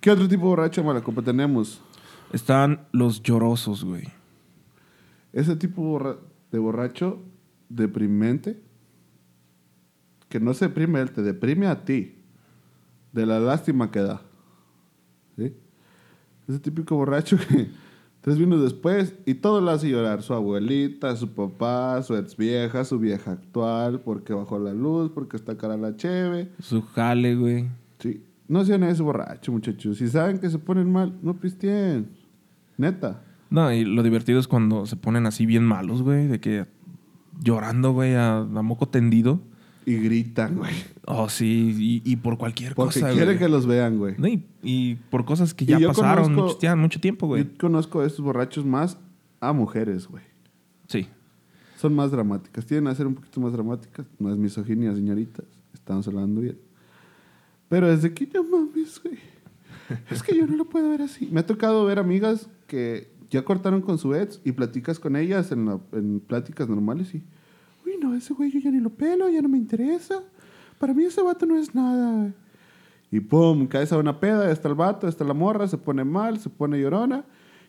¿Qué 0.00 0.10
otro 0.10 0.26
tipo 0.28 0.42
de 0.44 0.48
borracho 0.48 0.82
mala 0.84 1.02
copa 1.02 1.22
tenemos? 1.22 1.80
Están 2.32 2.86
los 2.92 3.22
llorosos, 3.22 3.84
güey. 3.84 4.04
Ese 5.32 5.56
tipo 5.56 6.16
de 6.50 6.58
borracho 6.58 7.20
deprimente, 7.68 8.58
que 10.28 10.40
no 10.40 10.54
se 10.54 10.68
deprime 10.68 11.00
él, 11.00 11.10
te 11.10 11.22
deprime 11.22 11.66
a 11.66 11.84
ti, 11.84 12.14
de 13.12 13.26
la 13.26 13.40
lástima 13.40 13.90
que 13.90 14.00
da. 14.00 14.22
¿Sí? 15.36 15.54
Ese 16.48 16.58
típico 16.60 16.96
borracho 16.96 17.36
que 17.48 17.70
tres 18.28 18.38
vinos 18.38 18.60
después 18.60 19.14
y 19.24 19.34
todo 19.34 19.62
lo 19.62 19.70
hace 19.70 19.88
llorar. 19.88 20.20
Su 20.22 20.34
abuelita, 20.34 21.16
su 21.16 21.30
papá, 21.30 22.02
su 22.02 22.14
ex 22.14 22.36
vieja, 22.36 22.84
su 22.84 22.98
vieja 22.98 23.32
actual, 23.32 24.00
porque 24.00 24.34
bajó 24.34 24.58
la 24.58 24.74
luz, 24.74 25.10
porque 25.14 25.38
está 25.38 25.56
cara 25.56 25.78
la 25.78 25.96
cheve. 25.96 26.50
Su 26.60 26.82
jale, 26.82 27.36
güey. 27.36 27.70
Sí. 27.98 28.22
No 28.46 28.66
sean 28.66 28.82
ese 28.82 29.02
borracho, 29.02 29.50
muchachos. 29.50 29.96
Si 29.96 30.08
saben 30.08 30.38
que 30.38 30.50
se 30.50 30.58
ponen 30.58 30.92
mal, 30.92 31.18
no 31.22 31.40
pisteen. 31.40 32.10
Neta. 32.76 33.22
No, 33.48 33.72
y 33.72 33.86
lo 33.86 34.02
divertido 34.02 34.38
es 34.38 34.46
cuando 34.46 34.84
se 34.84 34.96
ponen 34.96 35.24
así 35.24 35.46
bien 35.46 35.64
malos, 35.64 36.02
güey, 36.02 36.26
de 36.26 36.38
que 36.38 36.66
llorando, 37.42 37.92
güey, 37.92 38.14
a, 38.14 38.40
a 38.40 38.62
moco 38.62 38.88
tendido. 38.88 39.40
Y 39.90 39.96
gritan, 39.96 40.56
güey. 40.56 40.74
Oh, 41.06 41.28
sí, 41.28 42.02
y, 42.04 42.10
y 42.12 42.16
por 42.16 42.36
cualquier 42.36 42.74
Porque 42.74 43.00
cosa, 43.00 43.08
quieren 43.12 43.26
güey. 43.36 43.38
que 43.38 43.48
los 43.48 43.66
vean, 43.66 43.98
güey. 43.98 44.14
No, 44.18 44.28
y, 44.28 44.44
y 44.62 44.96
por 44.96 45.24
cosas 45.24 45.54
que 45.54 45.64
ya 45.64 45.78
pasaron 45.80 46.34
conozco- 46.34 46.42
mucho, 46.48 46.58
ya 46.60 46.76
mucho 46.76 47.00
tiempo, 47.00 47.26
güey. 47.26 47.44
Yo 47.44 47.50
conozco 47.58 48.00
a 48.00 48.06
estos 48.06 48.24
borrachos 48.24 48.64
más 48.66 48.98
a 49.40 49.52
mujeres, 49.52 50.06
güey. 50.08 50.22
Sí. 50.88 51.06
Son 51.76 51.94
más 51.94 52.10
dramáticas. 52.10 52.66
Tienen 52.66 52.88
a 52.88 52.94
ser 52.94 53.06
un 53.06 53.14
poquito 53.14 53.40
más 53.40 53.52
dramáticas. 53.52 54.04
No 54.18 54.30
es 54.32 54.36
misoginia, 54.36 54.94
señoritas. 54.94 55.46
Estamos 55.72 56.06
hablando 56.08 56.40
bien. 56.40 56.58
Pero 57.68 57.88
desde 57.88 58.12
que 58.12 58.26
no 58.34 58.42
mames, 58.44 59.00
güey. 59.02 59.16
Es 60.10 60.22
que 60.22 60.36
yo 60.36 60.46
no 60.46 60.56
lo 60.56 60.66
puedo 60.68 60.90
ver 60.90 61.02
así. 61.02 61.28
Me 61.32 61.40
ha 61.40 61.46
tocado 61.46 61.84
ver 61.86 61.98
amigas 61.98 62.50
que 62.66 63.10
ya 63.30 63.42
cortaron 63.44 63.80
con 63.80 63.96
su 63.98 64.14
ex 64.14 64.40
y 64.44 64.52
platicas 64.52 64.98
con 64.98 65.16
ellas 65.16 65.50
en, 65.52 65.64
la- 65.66 65.80
en 65.92 66.20
pláticas 66.20 66.68
normales 66.68 67.14
y... 67.14 67.22
Ese 68.18 68.34
güey 68.34 68.50
yo 68.50 68.60
ya 68.60 68.70
ni 68.70 68.80
lo 68.80 68.90
pelo, 68.90 69.28
ya 69.28 69.40
no 69.42 69.48
me 69.48 69.58
interesa. 69.58 70.22
Para 70.78 70.92
mí 70.94 71.04
ese 71.04 71.22
vato 71.22 71.46
no 71.46 71.56
es 71.56 71.74
nada. 71.74 72.16
güey". 72.20 72.32
Y 73.10 73.20
pum, 73.20 73.66
caes 73.66 73.90
a 73.92 73.98
una 73.98 74.20
peda, 74.20 74.50
está 74.52 74.68
el 74.68 74.74
vato, 74.74 75.08
está 75.08 75.24
la 75.24 75.34
morra, 75.34 75.66
se 75.66 75.78
pone 75.78 76.04
mal, 76.04 76.38
se 76.38 76.50
pone 76.50 76.78
llorona. 76.78 77.24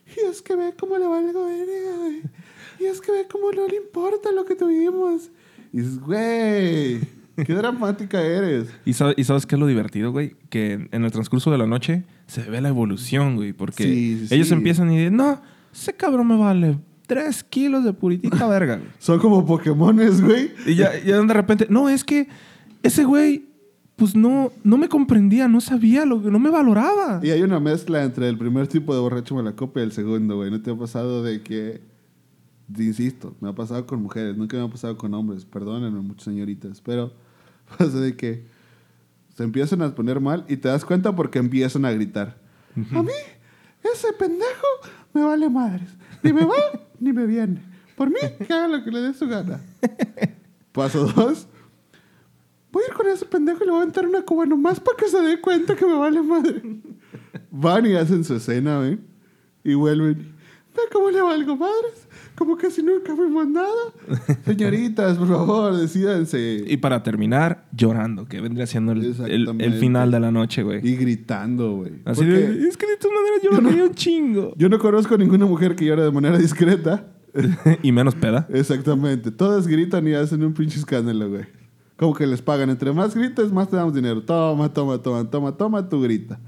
Y 0.06 0.28
es 0.28 0.42
que 0.42 0.54
ve 0.56 0.74
cómo 0.78 0.98
le 0.98 1.06
valgo 1.06 1.46
verga, 1.46 1.96
güey. 1.98 2.22
Y 2.80 2.84
es 2.84 3.00
que 3.00 3.12
ve 3.12 3.26
cómo 3.30 3.50
no 3.52 3.66
le 3.66 3.76
importa 3.76 4.32
lo 4.32 4.44
que 4.44 4.54
tuvimos. 4.56 5.30
Y 5.72 5.78
dices, 5.78 6.00
güey, 6.00 7.00
qué 7.46 7.54
dramática 7.54 8.20
eres. 8.20 8.68
¿Y, 8.84 8.92
sabe- 8.92 9.14
y 9.16 9.24
sabes 9.24 9.46
qué 9.46 9.54
es 9.54 9.60
lo 9.60 9.66
divertido, 9.66 10.10
güey? 10.12 10.34
Que 10.50 10.88
en 10.90 11.04
el 11.04 11.12
transcurso 11.12 11.50
de 11.50 11.58
la 11.58 11.66
noche 11.66 12.04
se 12.26 12.42
ve 12.42 12.60
la 12.60 12.68
evolución, 12.70 13.36
güey. 13.36 13.52
Porque 13.52 13.84
Sí, 13.84 14.26
sí, 14.26 14.34
ellos 14.34 14.48
sí. 14.48 14.54
empiezan 14.54 14.90
y 14.92 14.98
dicen, 14.98 15.16
no, 15.16 15.40
ese 15.72 15.94
cabrón 15.94 16.26
me 16.26 16.36
vale 16.36 16.78
tres 17.10 17.42
kilos 17.42 17.82
de 17.82 17.92
puritita 17.92 18.46
verga, 18.46 18.76
güey. 18.76 18.88
Son 19.00 19.18
como 19.18 19.44
Pokémones, 19.44 20.20
güey. 20.20 20.52
Y 20.64 20.76
ya, 20.76 20.96
ya 21.04 21.20
de 21.20 21.34
repente, 21.34 21.66
no, 21.68 21.88
es 21.88 22.04
que 22.04 22.28
ese 22.84 23.02
güey, 23.02 23.48
pues 23.96 24.14
no, 24.14 24.52
no 24.62 24.76
me 24.76 24.88
comprendía, 24.88 25.48
no 25.48 25.60
sabía, 25.60 26.04
lo, 26.04 26.20
no 26.20 26.38
me 26.38 26.50
valoraba. 26.50 27.18
Y 27.20 27.30
hay 27.30 27.42
una 27.42 27.58
mezcla 27.58 28.04
entre 28.04 28.28
el 28.28 28.38
primer 28.38 28.68
tipo 28.68 28.94
de 28.94 29.00
borracho 29.00 29.34
malacopa 29.34 29.80
y 29.80 29.82
el 29.82 29.90
segundo, 29.90 30.36
güey. 30.36 30.52
¿No 30.52 30.62
te 30.62 30.70
ha 30.70 30.76
pasado 30.76 31.24
de 31.24 31.42
que... 31.42 31.80
te 32.72 32.84
Insisto, 32.84 33.34
me 33.40 33.48
ha 33.48 33.54
pasado 33.56 33.84
con 33.88 34.00
mujeres, 34.00 34.36
nunca 34.36 34.56
me 34.56 34.62
ha 34.62 34.70
pasado 34.70 34.96
con 34.96 35.12
hombres. 35.14 35.44
Perdónenme, 35.44 35.98
muchas 36.00 36.26
señoritas. 36.26 36.80
Pero 36.80 37.12
pasa 37.76 37.98
de 37.98 38.14
que 38.16 38.46
se 39.34 39.42
empiezan 39.42 39.82
a 39.82 39.92
poner 39.96 40.20
mal 40.20 40.44
y 40.48 40.58
te 40.58 40.68
das 40.68 40.84
cuenta 40.84 41.16
porque 41.16 41.40
empiezan 41.40 41.84
a 41.86 41.90
gritar. 41.90 42.38
A 42.94 43.02
mí, 43.02 43.10
ese 43.82 44.12
pendejo 44.12 44.68
me 45.12 45.24
vale 45.24 45.50
madres. 45.50 45.88
Ni 46.22 46.32
me 46.32 46.44
va, 46.44 46.54
ni 47.00 47.12
me 47.12 47.26
viene. 47.26 47.62
Por 47.96 48.08
mí, 48.08 48.16
que 48.46 48.52
haga 48.52 48.68
lo 48.68 48.84
que 48.84 48.90
le 48.90 49.00
dé 49.00 49.14
su 49.14 49.26
gana. 49.26 49.60
Paso 50.72 51.06
dos. 51.06 51.48
Voy 52.72 52.84
a 52.84 52.88
ir 52.88 52.94
con 52.94 53.08
ese 53.08 53.26
pendejo 53.26 53.64
y 53.64 53.66
le 53.66 53.72
voy 53.72 53.80
a 53.80 53.82
aventar 53.82 54.06
una 54.06 54.22
cuba 54.22 54.46
nomás 54.46 54.78
para 54.78 54.96
que 54.96 55.08
se 55.08 55.20
dé 55.20 55.40
cuenta 55.40 55.74
que 55.74 55.84
me 55.84 55.94
vale 55.94 56.22
madre. 56.22 56.62
Van 57.50 57.84
y 57.84 57.94
hacen 57.94 58.22
su 58.22 58.36
escena, 58.36 58.78
¿ven? 58.78 59.04
Y 59.64 59.74
vuelven. 59.74 60.34
Ve 60.74 60.82
cómo 60.92 61.10
le 61.10 61.20
valgo 61.20 61.56
madres. 61.56 62.06
Como 62.36 62.56
que 62.56 62.70
si 62.70 62.82
nunca 62.82 63.14
fuimos 63.16 63.48
nada. 63.48 63.92
Señoritas, 64.44 65.18
por 65.18 65.28
favor, 65.28 65.76
decídanse. 65.76 66.64
Y 66.66 66.76
para 66.76 67.02
terminar, 67.02 67.66
llorando, 67.80 68.26
que 68.26 68.40
vendría 68.40 68.66
siendo 68.66 68.92
el, 68.92 69.14
el- 69.58 69.72
final 69.74 70.10
de 70.10 70.20
la 70.20 70.30
noche, 70.30 70.62
güey. 70.62 70.86
Y 70.86 70.96
gritando, 70.96 71.76
güey. 71.76 71.92
Así 72.04 72.24
de, 72.26 72.68
es 72.68 72.76
que 72.76 72.86
de 72.86 72.96
todas 72.98 73.16
maneras 73.16 73.40
yo, 73.42 73.50
yo 73.52 73.60
no- 73.78 73.84
un 73.88 73.94
chingo. 73.94 74.52
Yo 74.56 74.68
no 74.68 74.78
conozco 74.78 75.16
ninguna 75.16 75.46
mujer 75.46 75.74
que 75.74 75.86
llore 75.86 76.02
de 76.02 76.12
manera 76.12 76.36
discreta. 76.38 77.06
y 77.82 77.92
menos 77.92 78.14
peda. 78.16 78.46
Exactamente. 78.50 79.30
Todas 79.30 79.66
gritan 79.66 80.06
y 80.06 80.12
hacen 80.14 80.42
un 80.44 80.52
pinche 80.52 80.78
escándalo, 80.78 81.30
güey. 81.30 81.44
Como 81.96 82.12
que 82.14 82.26
les 82.26 82.42
pagan. 82.42 82.68
Entre 82.70 82.92
más 82.92 83.14
grites, 83.14 83.50
más 83.52 83.70
te 83.70 83.76
damos 83.76 83.94
dinero. 83.94 84.22
Toma, 84.22 84.72
toma, 84.72 84.98
toma, 84.98 85.30
toma, 85.30 85.56
toma, 85.56 85.88
tú 85.88 86.02
grita. 86.02 86.38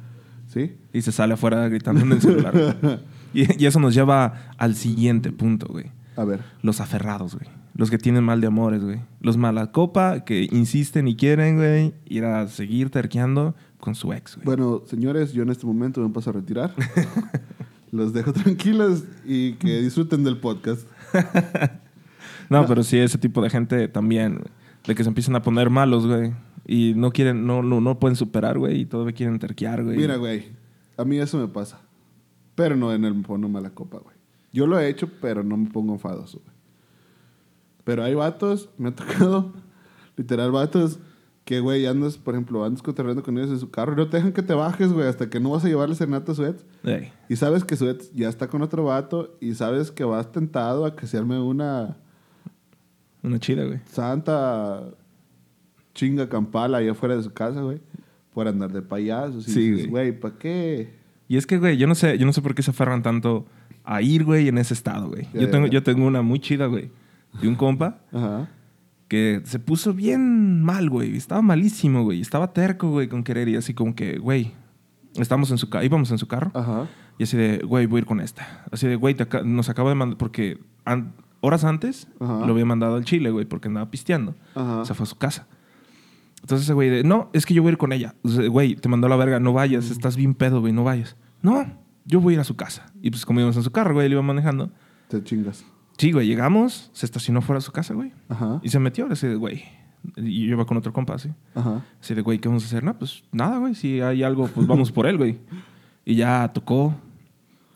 ¿Sí? 0.48 0.72
Y 0.92 1.00
se 1.00 1.12
sale 1.12 1.34
afuera 1.34 1.66
gritando 1.68 2.02
en 2.02 2.12
el 2.12 2.20
celular. 2.20 3.00
y 3.32 3.64
eso 3.64 3.80
nos 3.80 3.94
lleva 3.94 4.50
al 4.58 4.74
siguiente 4.74 5.32
punto, 5.32 5.66
güey. 5.70 5.86
A 6.16 6.24
ver. 6.24 6.40
Los 6.62 6.80
aferrados, 6.80 7.34
güey. 7.36 7.48
Los 7.74 7.90
que 7.90 7.98
tienen 7.98 8.24
mal 8.24 8.40
de 8.40 8.48
amores, 8.48 8.84
güey. 8.84 9.00
Los 9.20 9.36
mala 9.36 9.72
copa 9.72 10.24
que 10.24 10.48
insisten 10.50 11.08
y 11.08 11.16
quieren, 11.16 11.56
güey, 11.56 11.94
ir 12.06 12.24
a 12.24 12.46
seguir 12.48 12.90
terqueando 12.90 13.54
con 13.80 13.94
su 13.94 14.12
ex, 14.12 14.36
güey. 14.36 14.44
Bueno, 14.44 14.82
señores, 14.86 15.32
yo 15.32 15.42
en 15.42 15.50
este 15.50 15.66
momento 15.66 16.00
me 16.00 16.10
paso 16.10 16.30
a 16.30 16.32
retirar. 16.34 16.74
Los 17.90 18.12
dejo 18.12 18.32
tranquilos 18.32 19.04
y 19.24 19.54
que 19.54 19.80
disfruten 19.82 20.24
del 20.24 20.38
podcast. 20.38 20.86
No, 22.52 22.66
pero 22.66 22.82
sí, 22.82 22.98
ese 22.98 23.16
tipo 23.16 23.40
de 23.40 23.48
gente 23.48 23.88
también, 23.88 24.34
güey, 24.34 24.50
de 24.86 24.94
que 24.94 25.02
se 25.02 25.08
empiezan 25.08 25.34
a 25.36 25.42
poner 25.42 25.70
malos, 25.70 26.06
güey. 26.06 26.34
Y 26.66 26.92
no 26.94 27.10
quieren, 27.10 27.46
no, 27.46 27.62
no, 27.62 27.80
no 27.80 27.98
pueden 27.98 28.14
superar, 28.14 28.58
güey. 28.58 28.80
Y 28.80 28.84
todavía 28.84 29.14
quieren 29.14 29.38
terquear, 29.38 29.82
güey. 29.82 29.96
Mira, 29.96 30.16
güey, 30.16 30.48
a 30.98 31.04
mí 31.04 31.18
eso 31.18 31.38
me 31.38 31.48
pasa. 31.48 31.80
Pero 32.54 32.76
no 32.76 32.92
en 32.92 33.04
el 33.04 33.14
me 33.14 33.22
pongo 33.22 33.48
mala 33.48 33.70
copa, 33.70 33.98
güey. 33.98 34.14
Yo 34.52 34.66
lo 34.66 34.78
he 34.78 34.88
hecho, 34.88 35.08
pero 35.20 35.42
no 35.42 35.56
me 35.56 35.70
pongo 35.70 35.94
enfadoso, 35.94 36.40
güey. 36.44 36.51
Pero 37.84 38.04
hay 38.04 38.14
vatos, 38.14 38.68
me 38.78 38.90
ha 38.90 38.94
tocado, 38.94 39.52
literal, 40.16 40.50
vatos 40.52 40.98
que, 41.44 41.58
güey, 41.58 41.86
andas, 41.86 42.18
por 42.18 42.34
ejemplo, 42.34 42.64
andas 42.64 42.82
cotorreando 42.82 43.22
con 43.24 43.36
ellos 43.36 43.50
en 43.50 43.58
su 43.58 43.70
carro 43.70 43.94
y 43.94 43.96
no 43.96 44.08
te 44.08 44.16
dejan 44.18 44.32
que 44.32 44.42
te 44.42 44.54
bajes, 44.54 44.92
güey, 44.92 45.08
hasta 45.08 45.28
que 45.28 45.40
no 45.40 45.50
vas 45.50 45.64
a 45.64 45.68
llevarle 45.68 45.96
serenata 45.96 46.30
a 46.32 46.34
su 46.36 46.46
ex. 46.46 46.64
Ey. 46.84 47.10
Y 47.28 47.34
sabes 47.34 47.64
que 47.64 47.76
su 47.76 47.88
ex 47.88 48.12
ya 48.12 48.28
está 48.28 48.46
con 48.46 48.62
otro 48.62 48.84
vato 48.84 49.36
y 49.40 49.54
sabes 49.54 49.90
que 49.90 50.04
vas 50.04 50.30
tentado 50.30 50.84
a 50.86 50.94
que 50.94 51.06
se 51.08 51.18
arme 51.18 51.40
una 51.40 51.96
Una 53.24 53.38
chida, 53.40 53.64
güey. 53.64 53.80
santa 53.86 54.84
chinga 55.94 56.28
campala 56.28 56.78
ahí 56.78 56.88
afuera 56.88 57.16
de 57.16 57.22
su 57.24 57.32
casa, 57.32 57.60
güey, 57.62 57.80
por 58.32 58.46
andar 58.46 58.72
de 58.72 58.82
payasos. 58.82 59.48
Y 59.48 59.52
Sí, 59.52 59.70
dices, 59.72 59.90
güey. 59.90 60.12
¿para 60.18 60.38
qué? 60.38 60.94
Y 61.28 61.36
es 61.36 61.46
que, 61.46 61.58
güey, 61.58 61.76
yo 61.76 61.86
no 61.88 61.94
sé, 61.96 62.18
yo 62.18 62.26
no 62.26 62.32
sé 62.32 62.40
por 62.40 62.54
qué 62.54 62.62
se 62.62 62.70
aferran 62.70 63.02
tanto 63.02 63.46
a 63.84 64.00
ir, 64.00 64.22
güey, 64.24 64.46
en 64.46 64.58
ese 64.58 64.74
estado, 64.74 65.08
güey. 65.08 65.26
Yo 65.34 65.50
tengo, 65.50 65.66
yo 65.66 65.82
tengo 65.82 66.06
una 66.06 66.22
muy 66.22 66.38
chida, 66.38 66.66
güey. 66.66 66.90
De 67.40 67.48
un 67.48 67.54
compa 67.54 67.98
Ajá. 68.12 68.48
que 69.08 69.40
se 69.44 69.58
puso 69.58 69.94
bien 69.94 70.62
mal, 70.62 70.90
güey. 70.90 71.16
Estaba 71.16 71.42
malísimo, 71.42 72.02
güey. 72.04 72.20
Estaba 72.20 72.52
terco, 72.52 72.90
güey, 72.90 73.08
con 73.08 73.24
querer. 73.24 73.48
Y 73.48 73.56
así 73.56 73.72
como 73.74 73.94
que, 73.94 74.18
güey, 74.18 74.52
estamos 75.16 75.50
en 75.50 75.58
su 75.58 75.68
carro, 75.70 75.84
íbamos 75.84 76.10
en 76.10 76.18
su 76.18 76.26
carro. 76.28 76.50
Ajá. 76.54 76.86
Y 77.18 77.24
así 77.24 77.36
de, 77.36 77.58
güey, 77.58 77.86
voy 77.86 77.98
a 77.98 78.00
ir 78.00 78.06
con 78.06 78.20
esta. 78.20 78.64
Así 78.70 78.86
de, 78.86 78.96
güey, 78.96 79.16
nos 79.44 79.68
acaba 79.68 79.88
de 79.90 79.94
mandar, 79.94 80.18
porque 80.18 80.58
an- 80.84 81.14
horas 81.40 81.64
antes 81.64 82.08
Ajá. 82.20 82.44
lo 82.46 82.52
había 82.52 82.64
mandado 82.64 82.96
al 82.96 83.04
Chile, 83.04 83.30
güey, 83.30 83.44
porque 83.46 83.68
andaba 83.68 83.90
pisteando. 83.90 84.34
Ajá. 84.54 84.84
Se 84.84 84.94
fue 84.94 85.04
a 85.04 85.06
su 85.06 85.16
casa. 85.16 85.46
Entonces 86.40 86.66
ese 86.66 86.72
güey 86.74 86.90
de, 86.90 87.04
no, 87.04 87.30
es 87.32 87.46
que 87.46 87.54
yo 87.54 87.62
voy 87.62 87.70
a 87.70 87.72
ir 87.72 87.78
con 87.78 87.92
ella. 87.92 88.14
O 88.22 88.28
sea, 88.28 88.48
Güey, 88.48 88.74
te 88.74 88.88
mandó 88.88 89.06
a 89.06 89.10
la 89.10 89.16
verga, 89.16 89.38
no 89.40 89.52
vayas, 89.52 89.88
Mm. 89.88 89.92
estás 89.92 90.16
bien 90.16 90.34
pedo, 90.34 90.60
güey, 90.60 90.72
no 90.72 90.82
vayas. 90.84 91.16
No, 91.40 91.64
yo 92.04 92.20
voy 92.20 92.32
a 92.32 92.34
ir 92.34 92.40
a 92.40 92.44
su 92.44 92.56
casa. 92.56 92.92
Y 93.00 93.10
pues 93.10 93.24
como 93.24 93.38
íbamos 93.40 93.56
en 93.56 93.62
su 93.62 93.70
carro, 93.70 93.94
güey, 93.94 94.06
él 94.06 94.12
iba 94.12 94.22
manejando. 94.22 94.70
Te 95.08 95.22
chingas. 95.22 95.64
Sí, 95.98 96.10
güey, 96.12 96.26
llegamos, 96.26 96.90
se 96.92 97.06
estacionó 97.06 97.40
fuera 97.42 97.58
de 97.58 97.64
su 97.64 97.72
casa, 97.72 97.94
güey. 97.94 98.12
Ajá. 98.28 98.60
Y 98.62 98.68
se 98.70 98.78
metió, 98.78 99.06
así 99.10 99.26
de, 99.26 99.36
güey. 99.36 99.64
Y 100.16 100.46
yo 100.46 100.52
iba 100.52 100.64
con 100.66 100.76
otro 100.76 100.92
compa, 100.92 101.14
así. 101.14 101.28
Ajá. 101.54 101.84
Así 102.00 102.14
de, 102.14 102.22
güey, 102.22 102.38
¿qué 102.38 102.48
vamos 102.48 102.64
a 102.64 102.66
hacer? 102.66 102.82
No, 102.82 102.98
pues 102.98 103.22
nada, 103.30 103.58
güey. 103.58 103.74
Si 103.74 104.00
hay 104.00 104.22
algo, 104.24 104.48
pues 104.48 104.66
vamos 104.66 104.90
por 104.90 105.06
él, 105.06 105.16
güey. 105.18 105.38
Y 106.04 106.16
ya 106.16 106.50
tocó. 106.52 106.94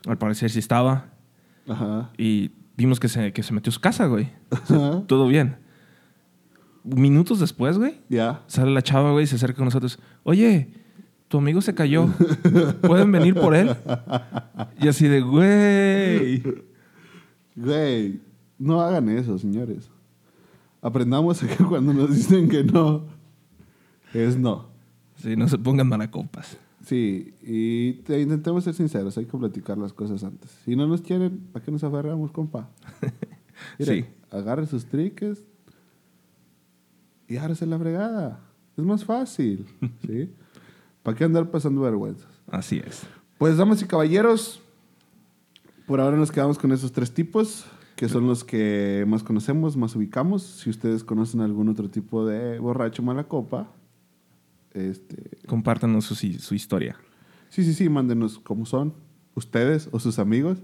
Al 0.07 0.17
parecer 0.17 0.49
sí 0.49 0.59
estaba. 0.59 1.05
Ajá. 1.69 2.09
Y 2.17 2.51
vimos 2.75 2.99
que 2.99 3.07
se, 3.07 3.31
que 3.33 3.43
se 3.43 3.53
metió 3.53 3.69
a 3.69 3.73
su 3.73 3.79
casa, 3.79 4.07
güey. 4.07 4.29
Ajá. 4.51 5.03
Todo 5.07 5.27
bien. 5.27 5.57
Minutos 6.83 7.39
después, 7.39 7.77
güey, 7.77 7.95
Ya. 8.09 8.41
sale 8.47 8.71
la 8.71 8.81
chava, 8.81 9.11
güey, 9.11 9.25
y 9.25 9.27
se 9.27 9.35
acerca 9.35 9.57
con 9.57 9.65
nosotros. 9.65 9.99
Oye, 10.23 10.69
tu 11.27 11.37
amigo 11.39 11.61
se 11.61 11.75
cayó. 11.75 12.07
¿Pueden 12.81 13.11
venir 13.11 13.35
por 13.35 13.55
él? 13.55 13.75
Y 14.81 14.87
así 14.87 15.07
de, 15.07 15.19
güey. 15.21 16.43
Güey, 17.57 18.21
no 18.57 18.79
hagan 18.79 19.09
eso, 19.09 19.37
señores. 19.37 19.89
Aprendamos 20.81 21.43
a 21.43 21.47
que 21.57 21.63
cuando 21.65 21.91
nos 21.93 22.15
dicen 22.15 22.47
que 22.47 22.63
no, 22.63 23.03
es 24.13 24.37
no. 24.37 24.67
Sí, 25.17 25.35
no 25.35 25.47
se 25.49 25.57
pongan 25.57 25.89
malacopas. 25.89 26.55
Sí, 26.85 27.33
y 27.41 27.93
te- 28.03 28.21
intentemos 28.21 28.63
ser 28.63 28.73
sinceros, 28.75 29.17
hay 29.17 29.25
que 29.25 29.37
platicar 29.37 29.77
las 29.77 29.91
cosas 29.91 30.23
antes. 30.23 30.51
Si 30.63 30.75
no 30.75 30.87
nos 30.87 31.01
quieren, 31.01 31.47
¿a 31.53 31.59
qué 31.59 31.71
nos 31.71 31.83
aferramos, 31.83 32.31
compa? 32.31 32.69
Sí. 33.79 34.05
agarre 34.29 34.67
sus 34.67 34.85
triques 34.85 35.43
y 37.27 37.37
hágase 37.37 37.65
la 37.65 37.79
fregada. 37.79 38.39
Es 38.77 38.83
más 38.85 39.03
fácil, 39.03 39.65
¿sí? 40.05 40.31
¿Para 41.01 41.17
qué 41.17 41.23
andar 41.23 41.49
pasando 41.49 41.81
vergüenzas? 41.81 42.27
Así 42.51 42.77
es. 42.85 43.01
Pues, 43.39 43.57
damas 43.57 43.81
y 43.81 43.85
caballeros, 43.85 44.61
por 45.87 46.01
ahora 46.01 46.17
nos 46.17 46.31
quedamos 46.31 46.59
con 46.59 46.71
esos 46.73 46.91
tres 46.91 47.13
tipos, 47.13 47.65
que 47.95 48.09
son 48.09 48.27
los 48.27 48.43
que 48.43 49.05
más 49.07 49.23
conocemos, 49.23 49.77
más 49.77 49.95
ubicamos. 49.95 50.43
Si 50.43 50.69
ustedes 50.69 51.03
conocen 51.03 51.39
algún 51.41 51.69
otro 51.69 51.89
tipo 51.89 52.25
de 52.25 52.59
borracho 52.59 53.01
mala 53.01 53.23
copa, 53.23 53.71
este, 54.73 55.37
Compártanos 55.47 56.05
su, 56.05 56.13
su 56.13 56.53
historia. 56.53 56.97
sí, 57.49 57.63
sí, 57.63 57.73
sí, 57.73 57.89
mándenos 57.89 58.37
cómo 58.37 58.65
son, 58.65 58.93
ustedes 59.33 59.87
o 59.93 59.99
sus 59.99 60.19
amigos. 60.19 60.59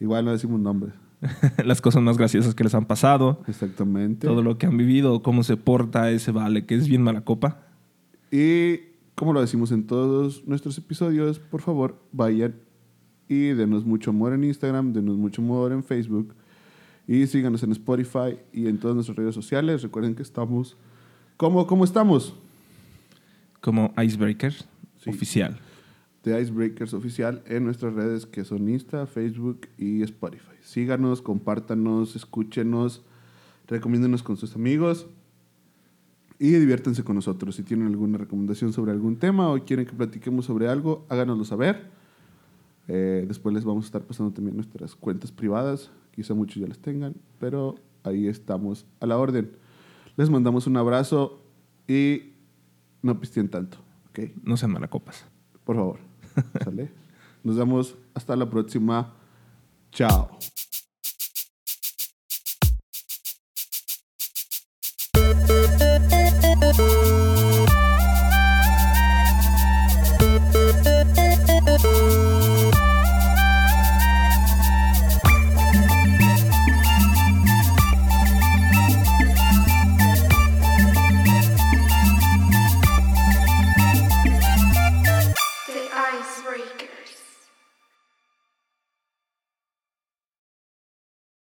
Igual 0.00 0.24
no 0.24 0.32
decimos 0.32 0.58
nombres. 0.58 0.94
Las 1.64 1.82
cosas 1.82 2.02
más 2.02 2.16
graciosas 2.16 2.54
que 2.54 2.64
les 2.64 2.74
han 2.74 2.86
pasado. 2.86 3.42
Exactamente. 3.46 4.26
Todo 4.26 4.42
lo 4.42 4.56
que 4.56 4.64
han 4.64 4.78
vivido, 4.78 5.22
cómo 5.22 5.42
se 5.42 5.58
porta 5.58 6.10
ese 6.10 6.32
vale, 6.32 6.64
que 6.64 6.76
es 6.76 6.88
bien 6.88 7.02
mala 7.02 7.20
copa. 7.20 7.60
Y 8.32 8.78
como 9.14 9.34
lo 9.34 9.42
decimos 9.42 9.70
en 9.70 9.86
todos 9.86 10.46
nuestros 10.48 10.78
episodios, 10.78 11.38
por 11.38 11.60
favor, 11.60 12.02
vayan 12.10 12.54
y 13.30 13.52
denos 13.54 13.84
mucho 13.84 14.10
amor 14.10 14.32
en 14.32 14.42
Instagram, 14.42 14.92
denos 14.92 15.16
mucho 15.16 15.40
amor 15.40 15.70
en 15.70 15.84
Facebook 15.84 16.34
y 17.06 17.26
síganos 17.28 17.62
en 17.62 17.70
Spotify 17.70 18.36
y 18.52 18.66
en 18.66 18.78
todas 18.78 18.96
nuestras 18.96 19.16
redes 19.16 19.36
sociales. 19.36 19.82
Recuerden 19.82 20.16
que 20.16 20.22
estamos... 20.22 20.76
¿Cómo, 21.36 21.66
cómo 21.66 21.84
estamos? 21.84 22.34
Como 23.60 23.94
Icebreaker 23.96 24.52
Sí. 24.98 25.08
oficial. 25.10 25.58
The 26.22 26.38
Icebreakers 26.38 26.92
Oficial 26.92 27.42
en 27.46 27.64
nuestras 27.64 27.94
redes 27.94 28.26
que 28.26 28.44
son 28.44 28.68
Insta, 28.68 29.06
Facebook 29.06 29.68
y 29.78 30.02
Spotify. 30.02 30.56
Síganos, 30.62 31.22
compártanos, 31.22 32.16
escúchenos, 32.16 33.02
recomiéndenos 33.68 34.22
con 34.22 34.36
sus 34.36 34.54
amigos 34.54 35.06
y 36.38 36.50
diviértanse 36.50 37.04
con 37.04 37.14
nosotros. 37.16 37.54
Si 37.54 37.62
tienen 37.62 37.86
alguna 37.86 38.18
recomendación 38.18 38.72
sobre 38.74 38.90
algún 38.92 39.16
tema 39.16 39.50
o 39.50 39.64
quieren 39.64 39.86
que 39.86 39.92
platiquemos 39.92 40.44
sobre 40.44 40.68
algo, 40.68 41.06
háganoslo 41.08 41.44
saber. 41.44 41.99
Eh, 42.88 43.24
después 43.26 43.54
les 43.54 43.64
vamos 43.64 43.84
a 43.84 43.86
estar 43.86 44.02
pasando 44.02 44.32
también 44.32 44.56
nuestras 44.56 44.94
cuentas 44.94 45.32
privadas. 45.32 45.90
Quizá 46.12 46.34
muchos 46.34 46.56
ya 46.56 46.66
las 46.66 46.78
tengan, 46.78 47.14
pero 47.38 47.76
ahí 48.02 48.26
estamos 48.26 48.86
a 49.00 49.06
la 49.06 49.18
orden. 49.18 49.52
Les 50.16 50.28
mandamos 50.28 50.66
un 50.66 50.76
abrazo 50.76 51.42
y 51.86 52.34
no 53.02 53.18
pisteen 53.18 53.48
tanto, 53.48 53.78
¿ok? 54.10 54.30
No 54.42 54.56
sean 54.56 54.72
malacopas. 54.72 55.24
Por 55.64 55.76
favor. 55.76 55.98
¿Sale? 56.64 56.90
Nos 57.42 57.56
vemos 57.56 57.96
hasta 58.14 58.36
la 58.36 58.48
próxima. 58.48 59.14
Chao. 59.92 60.38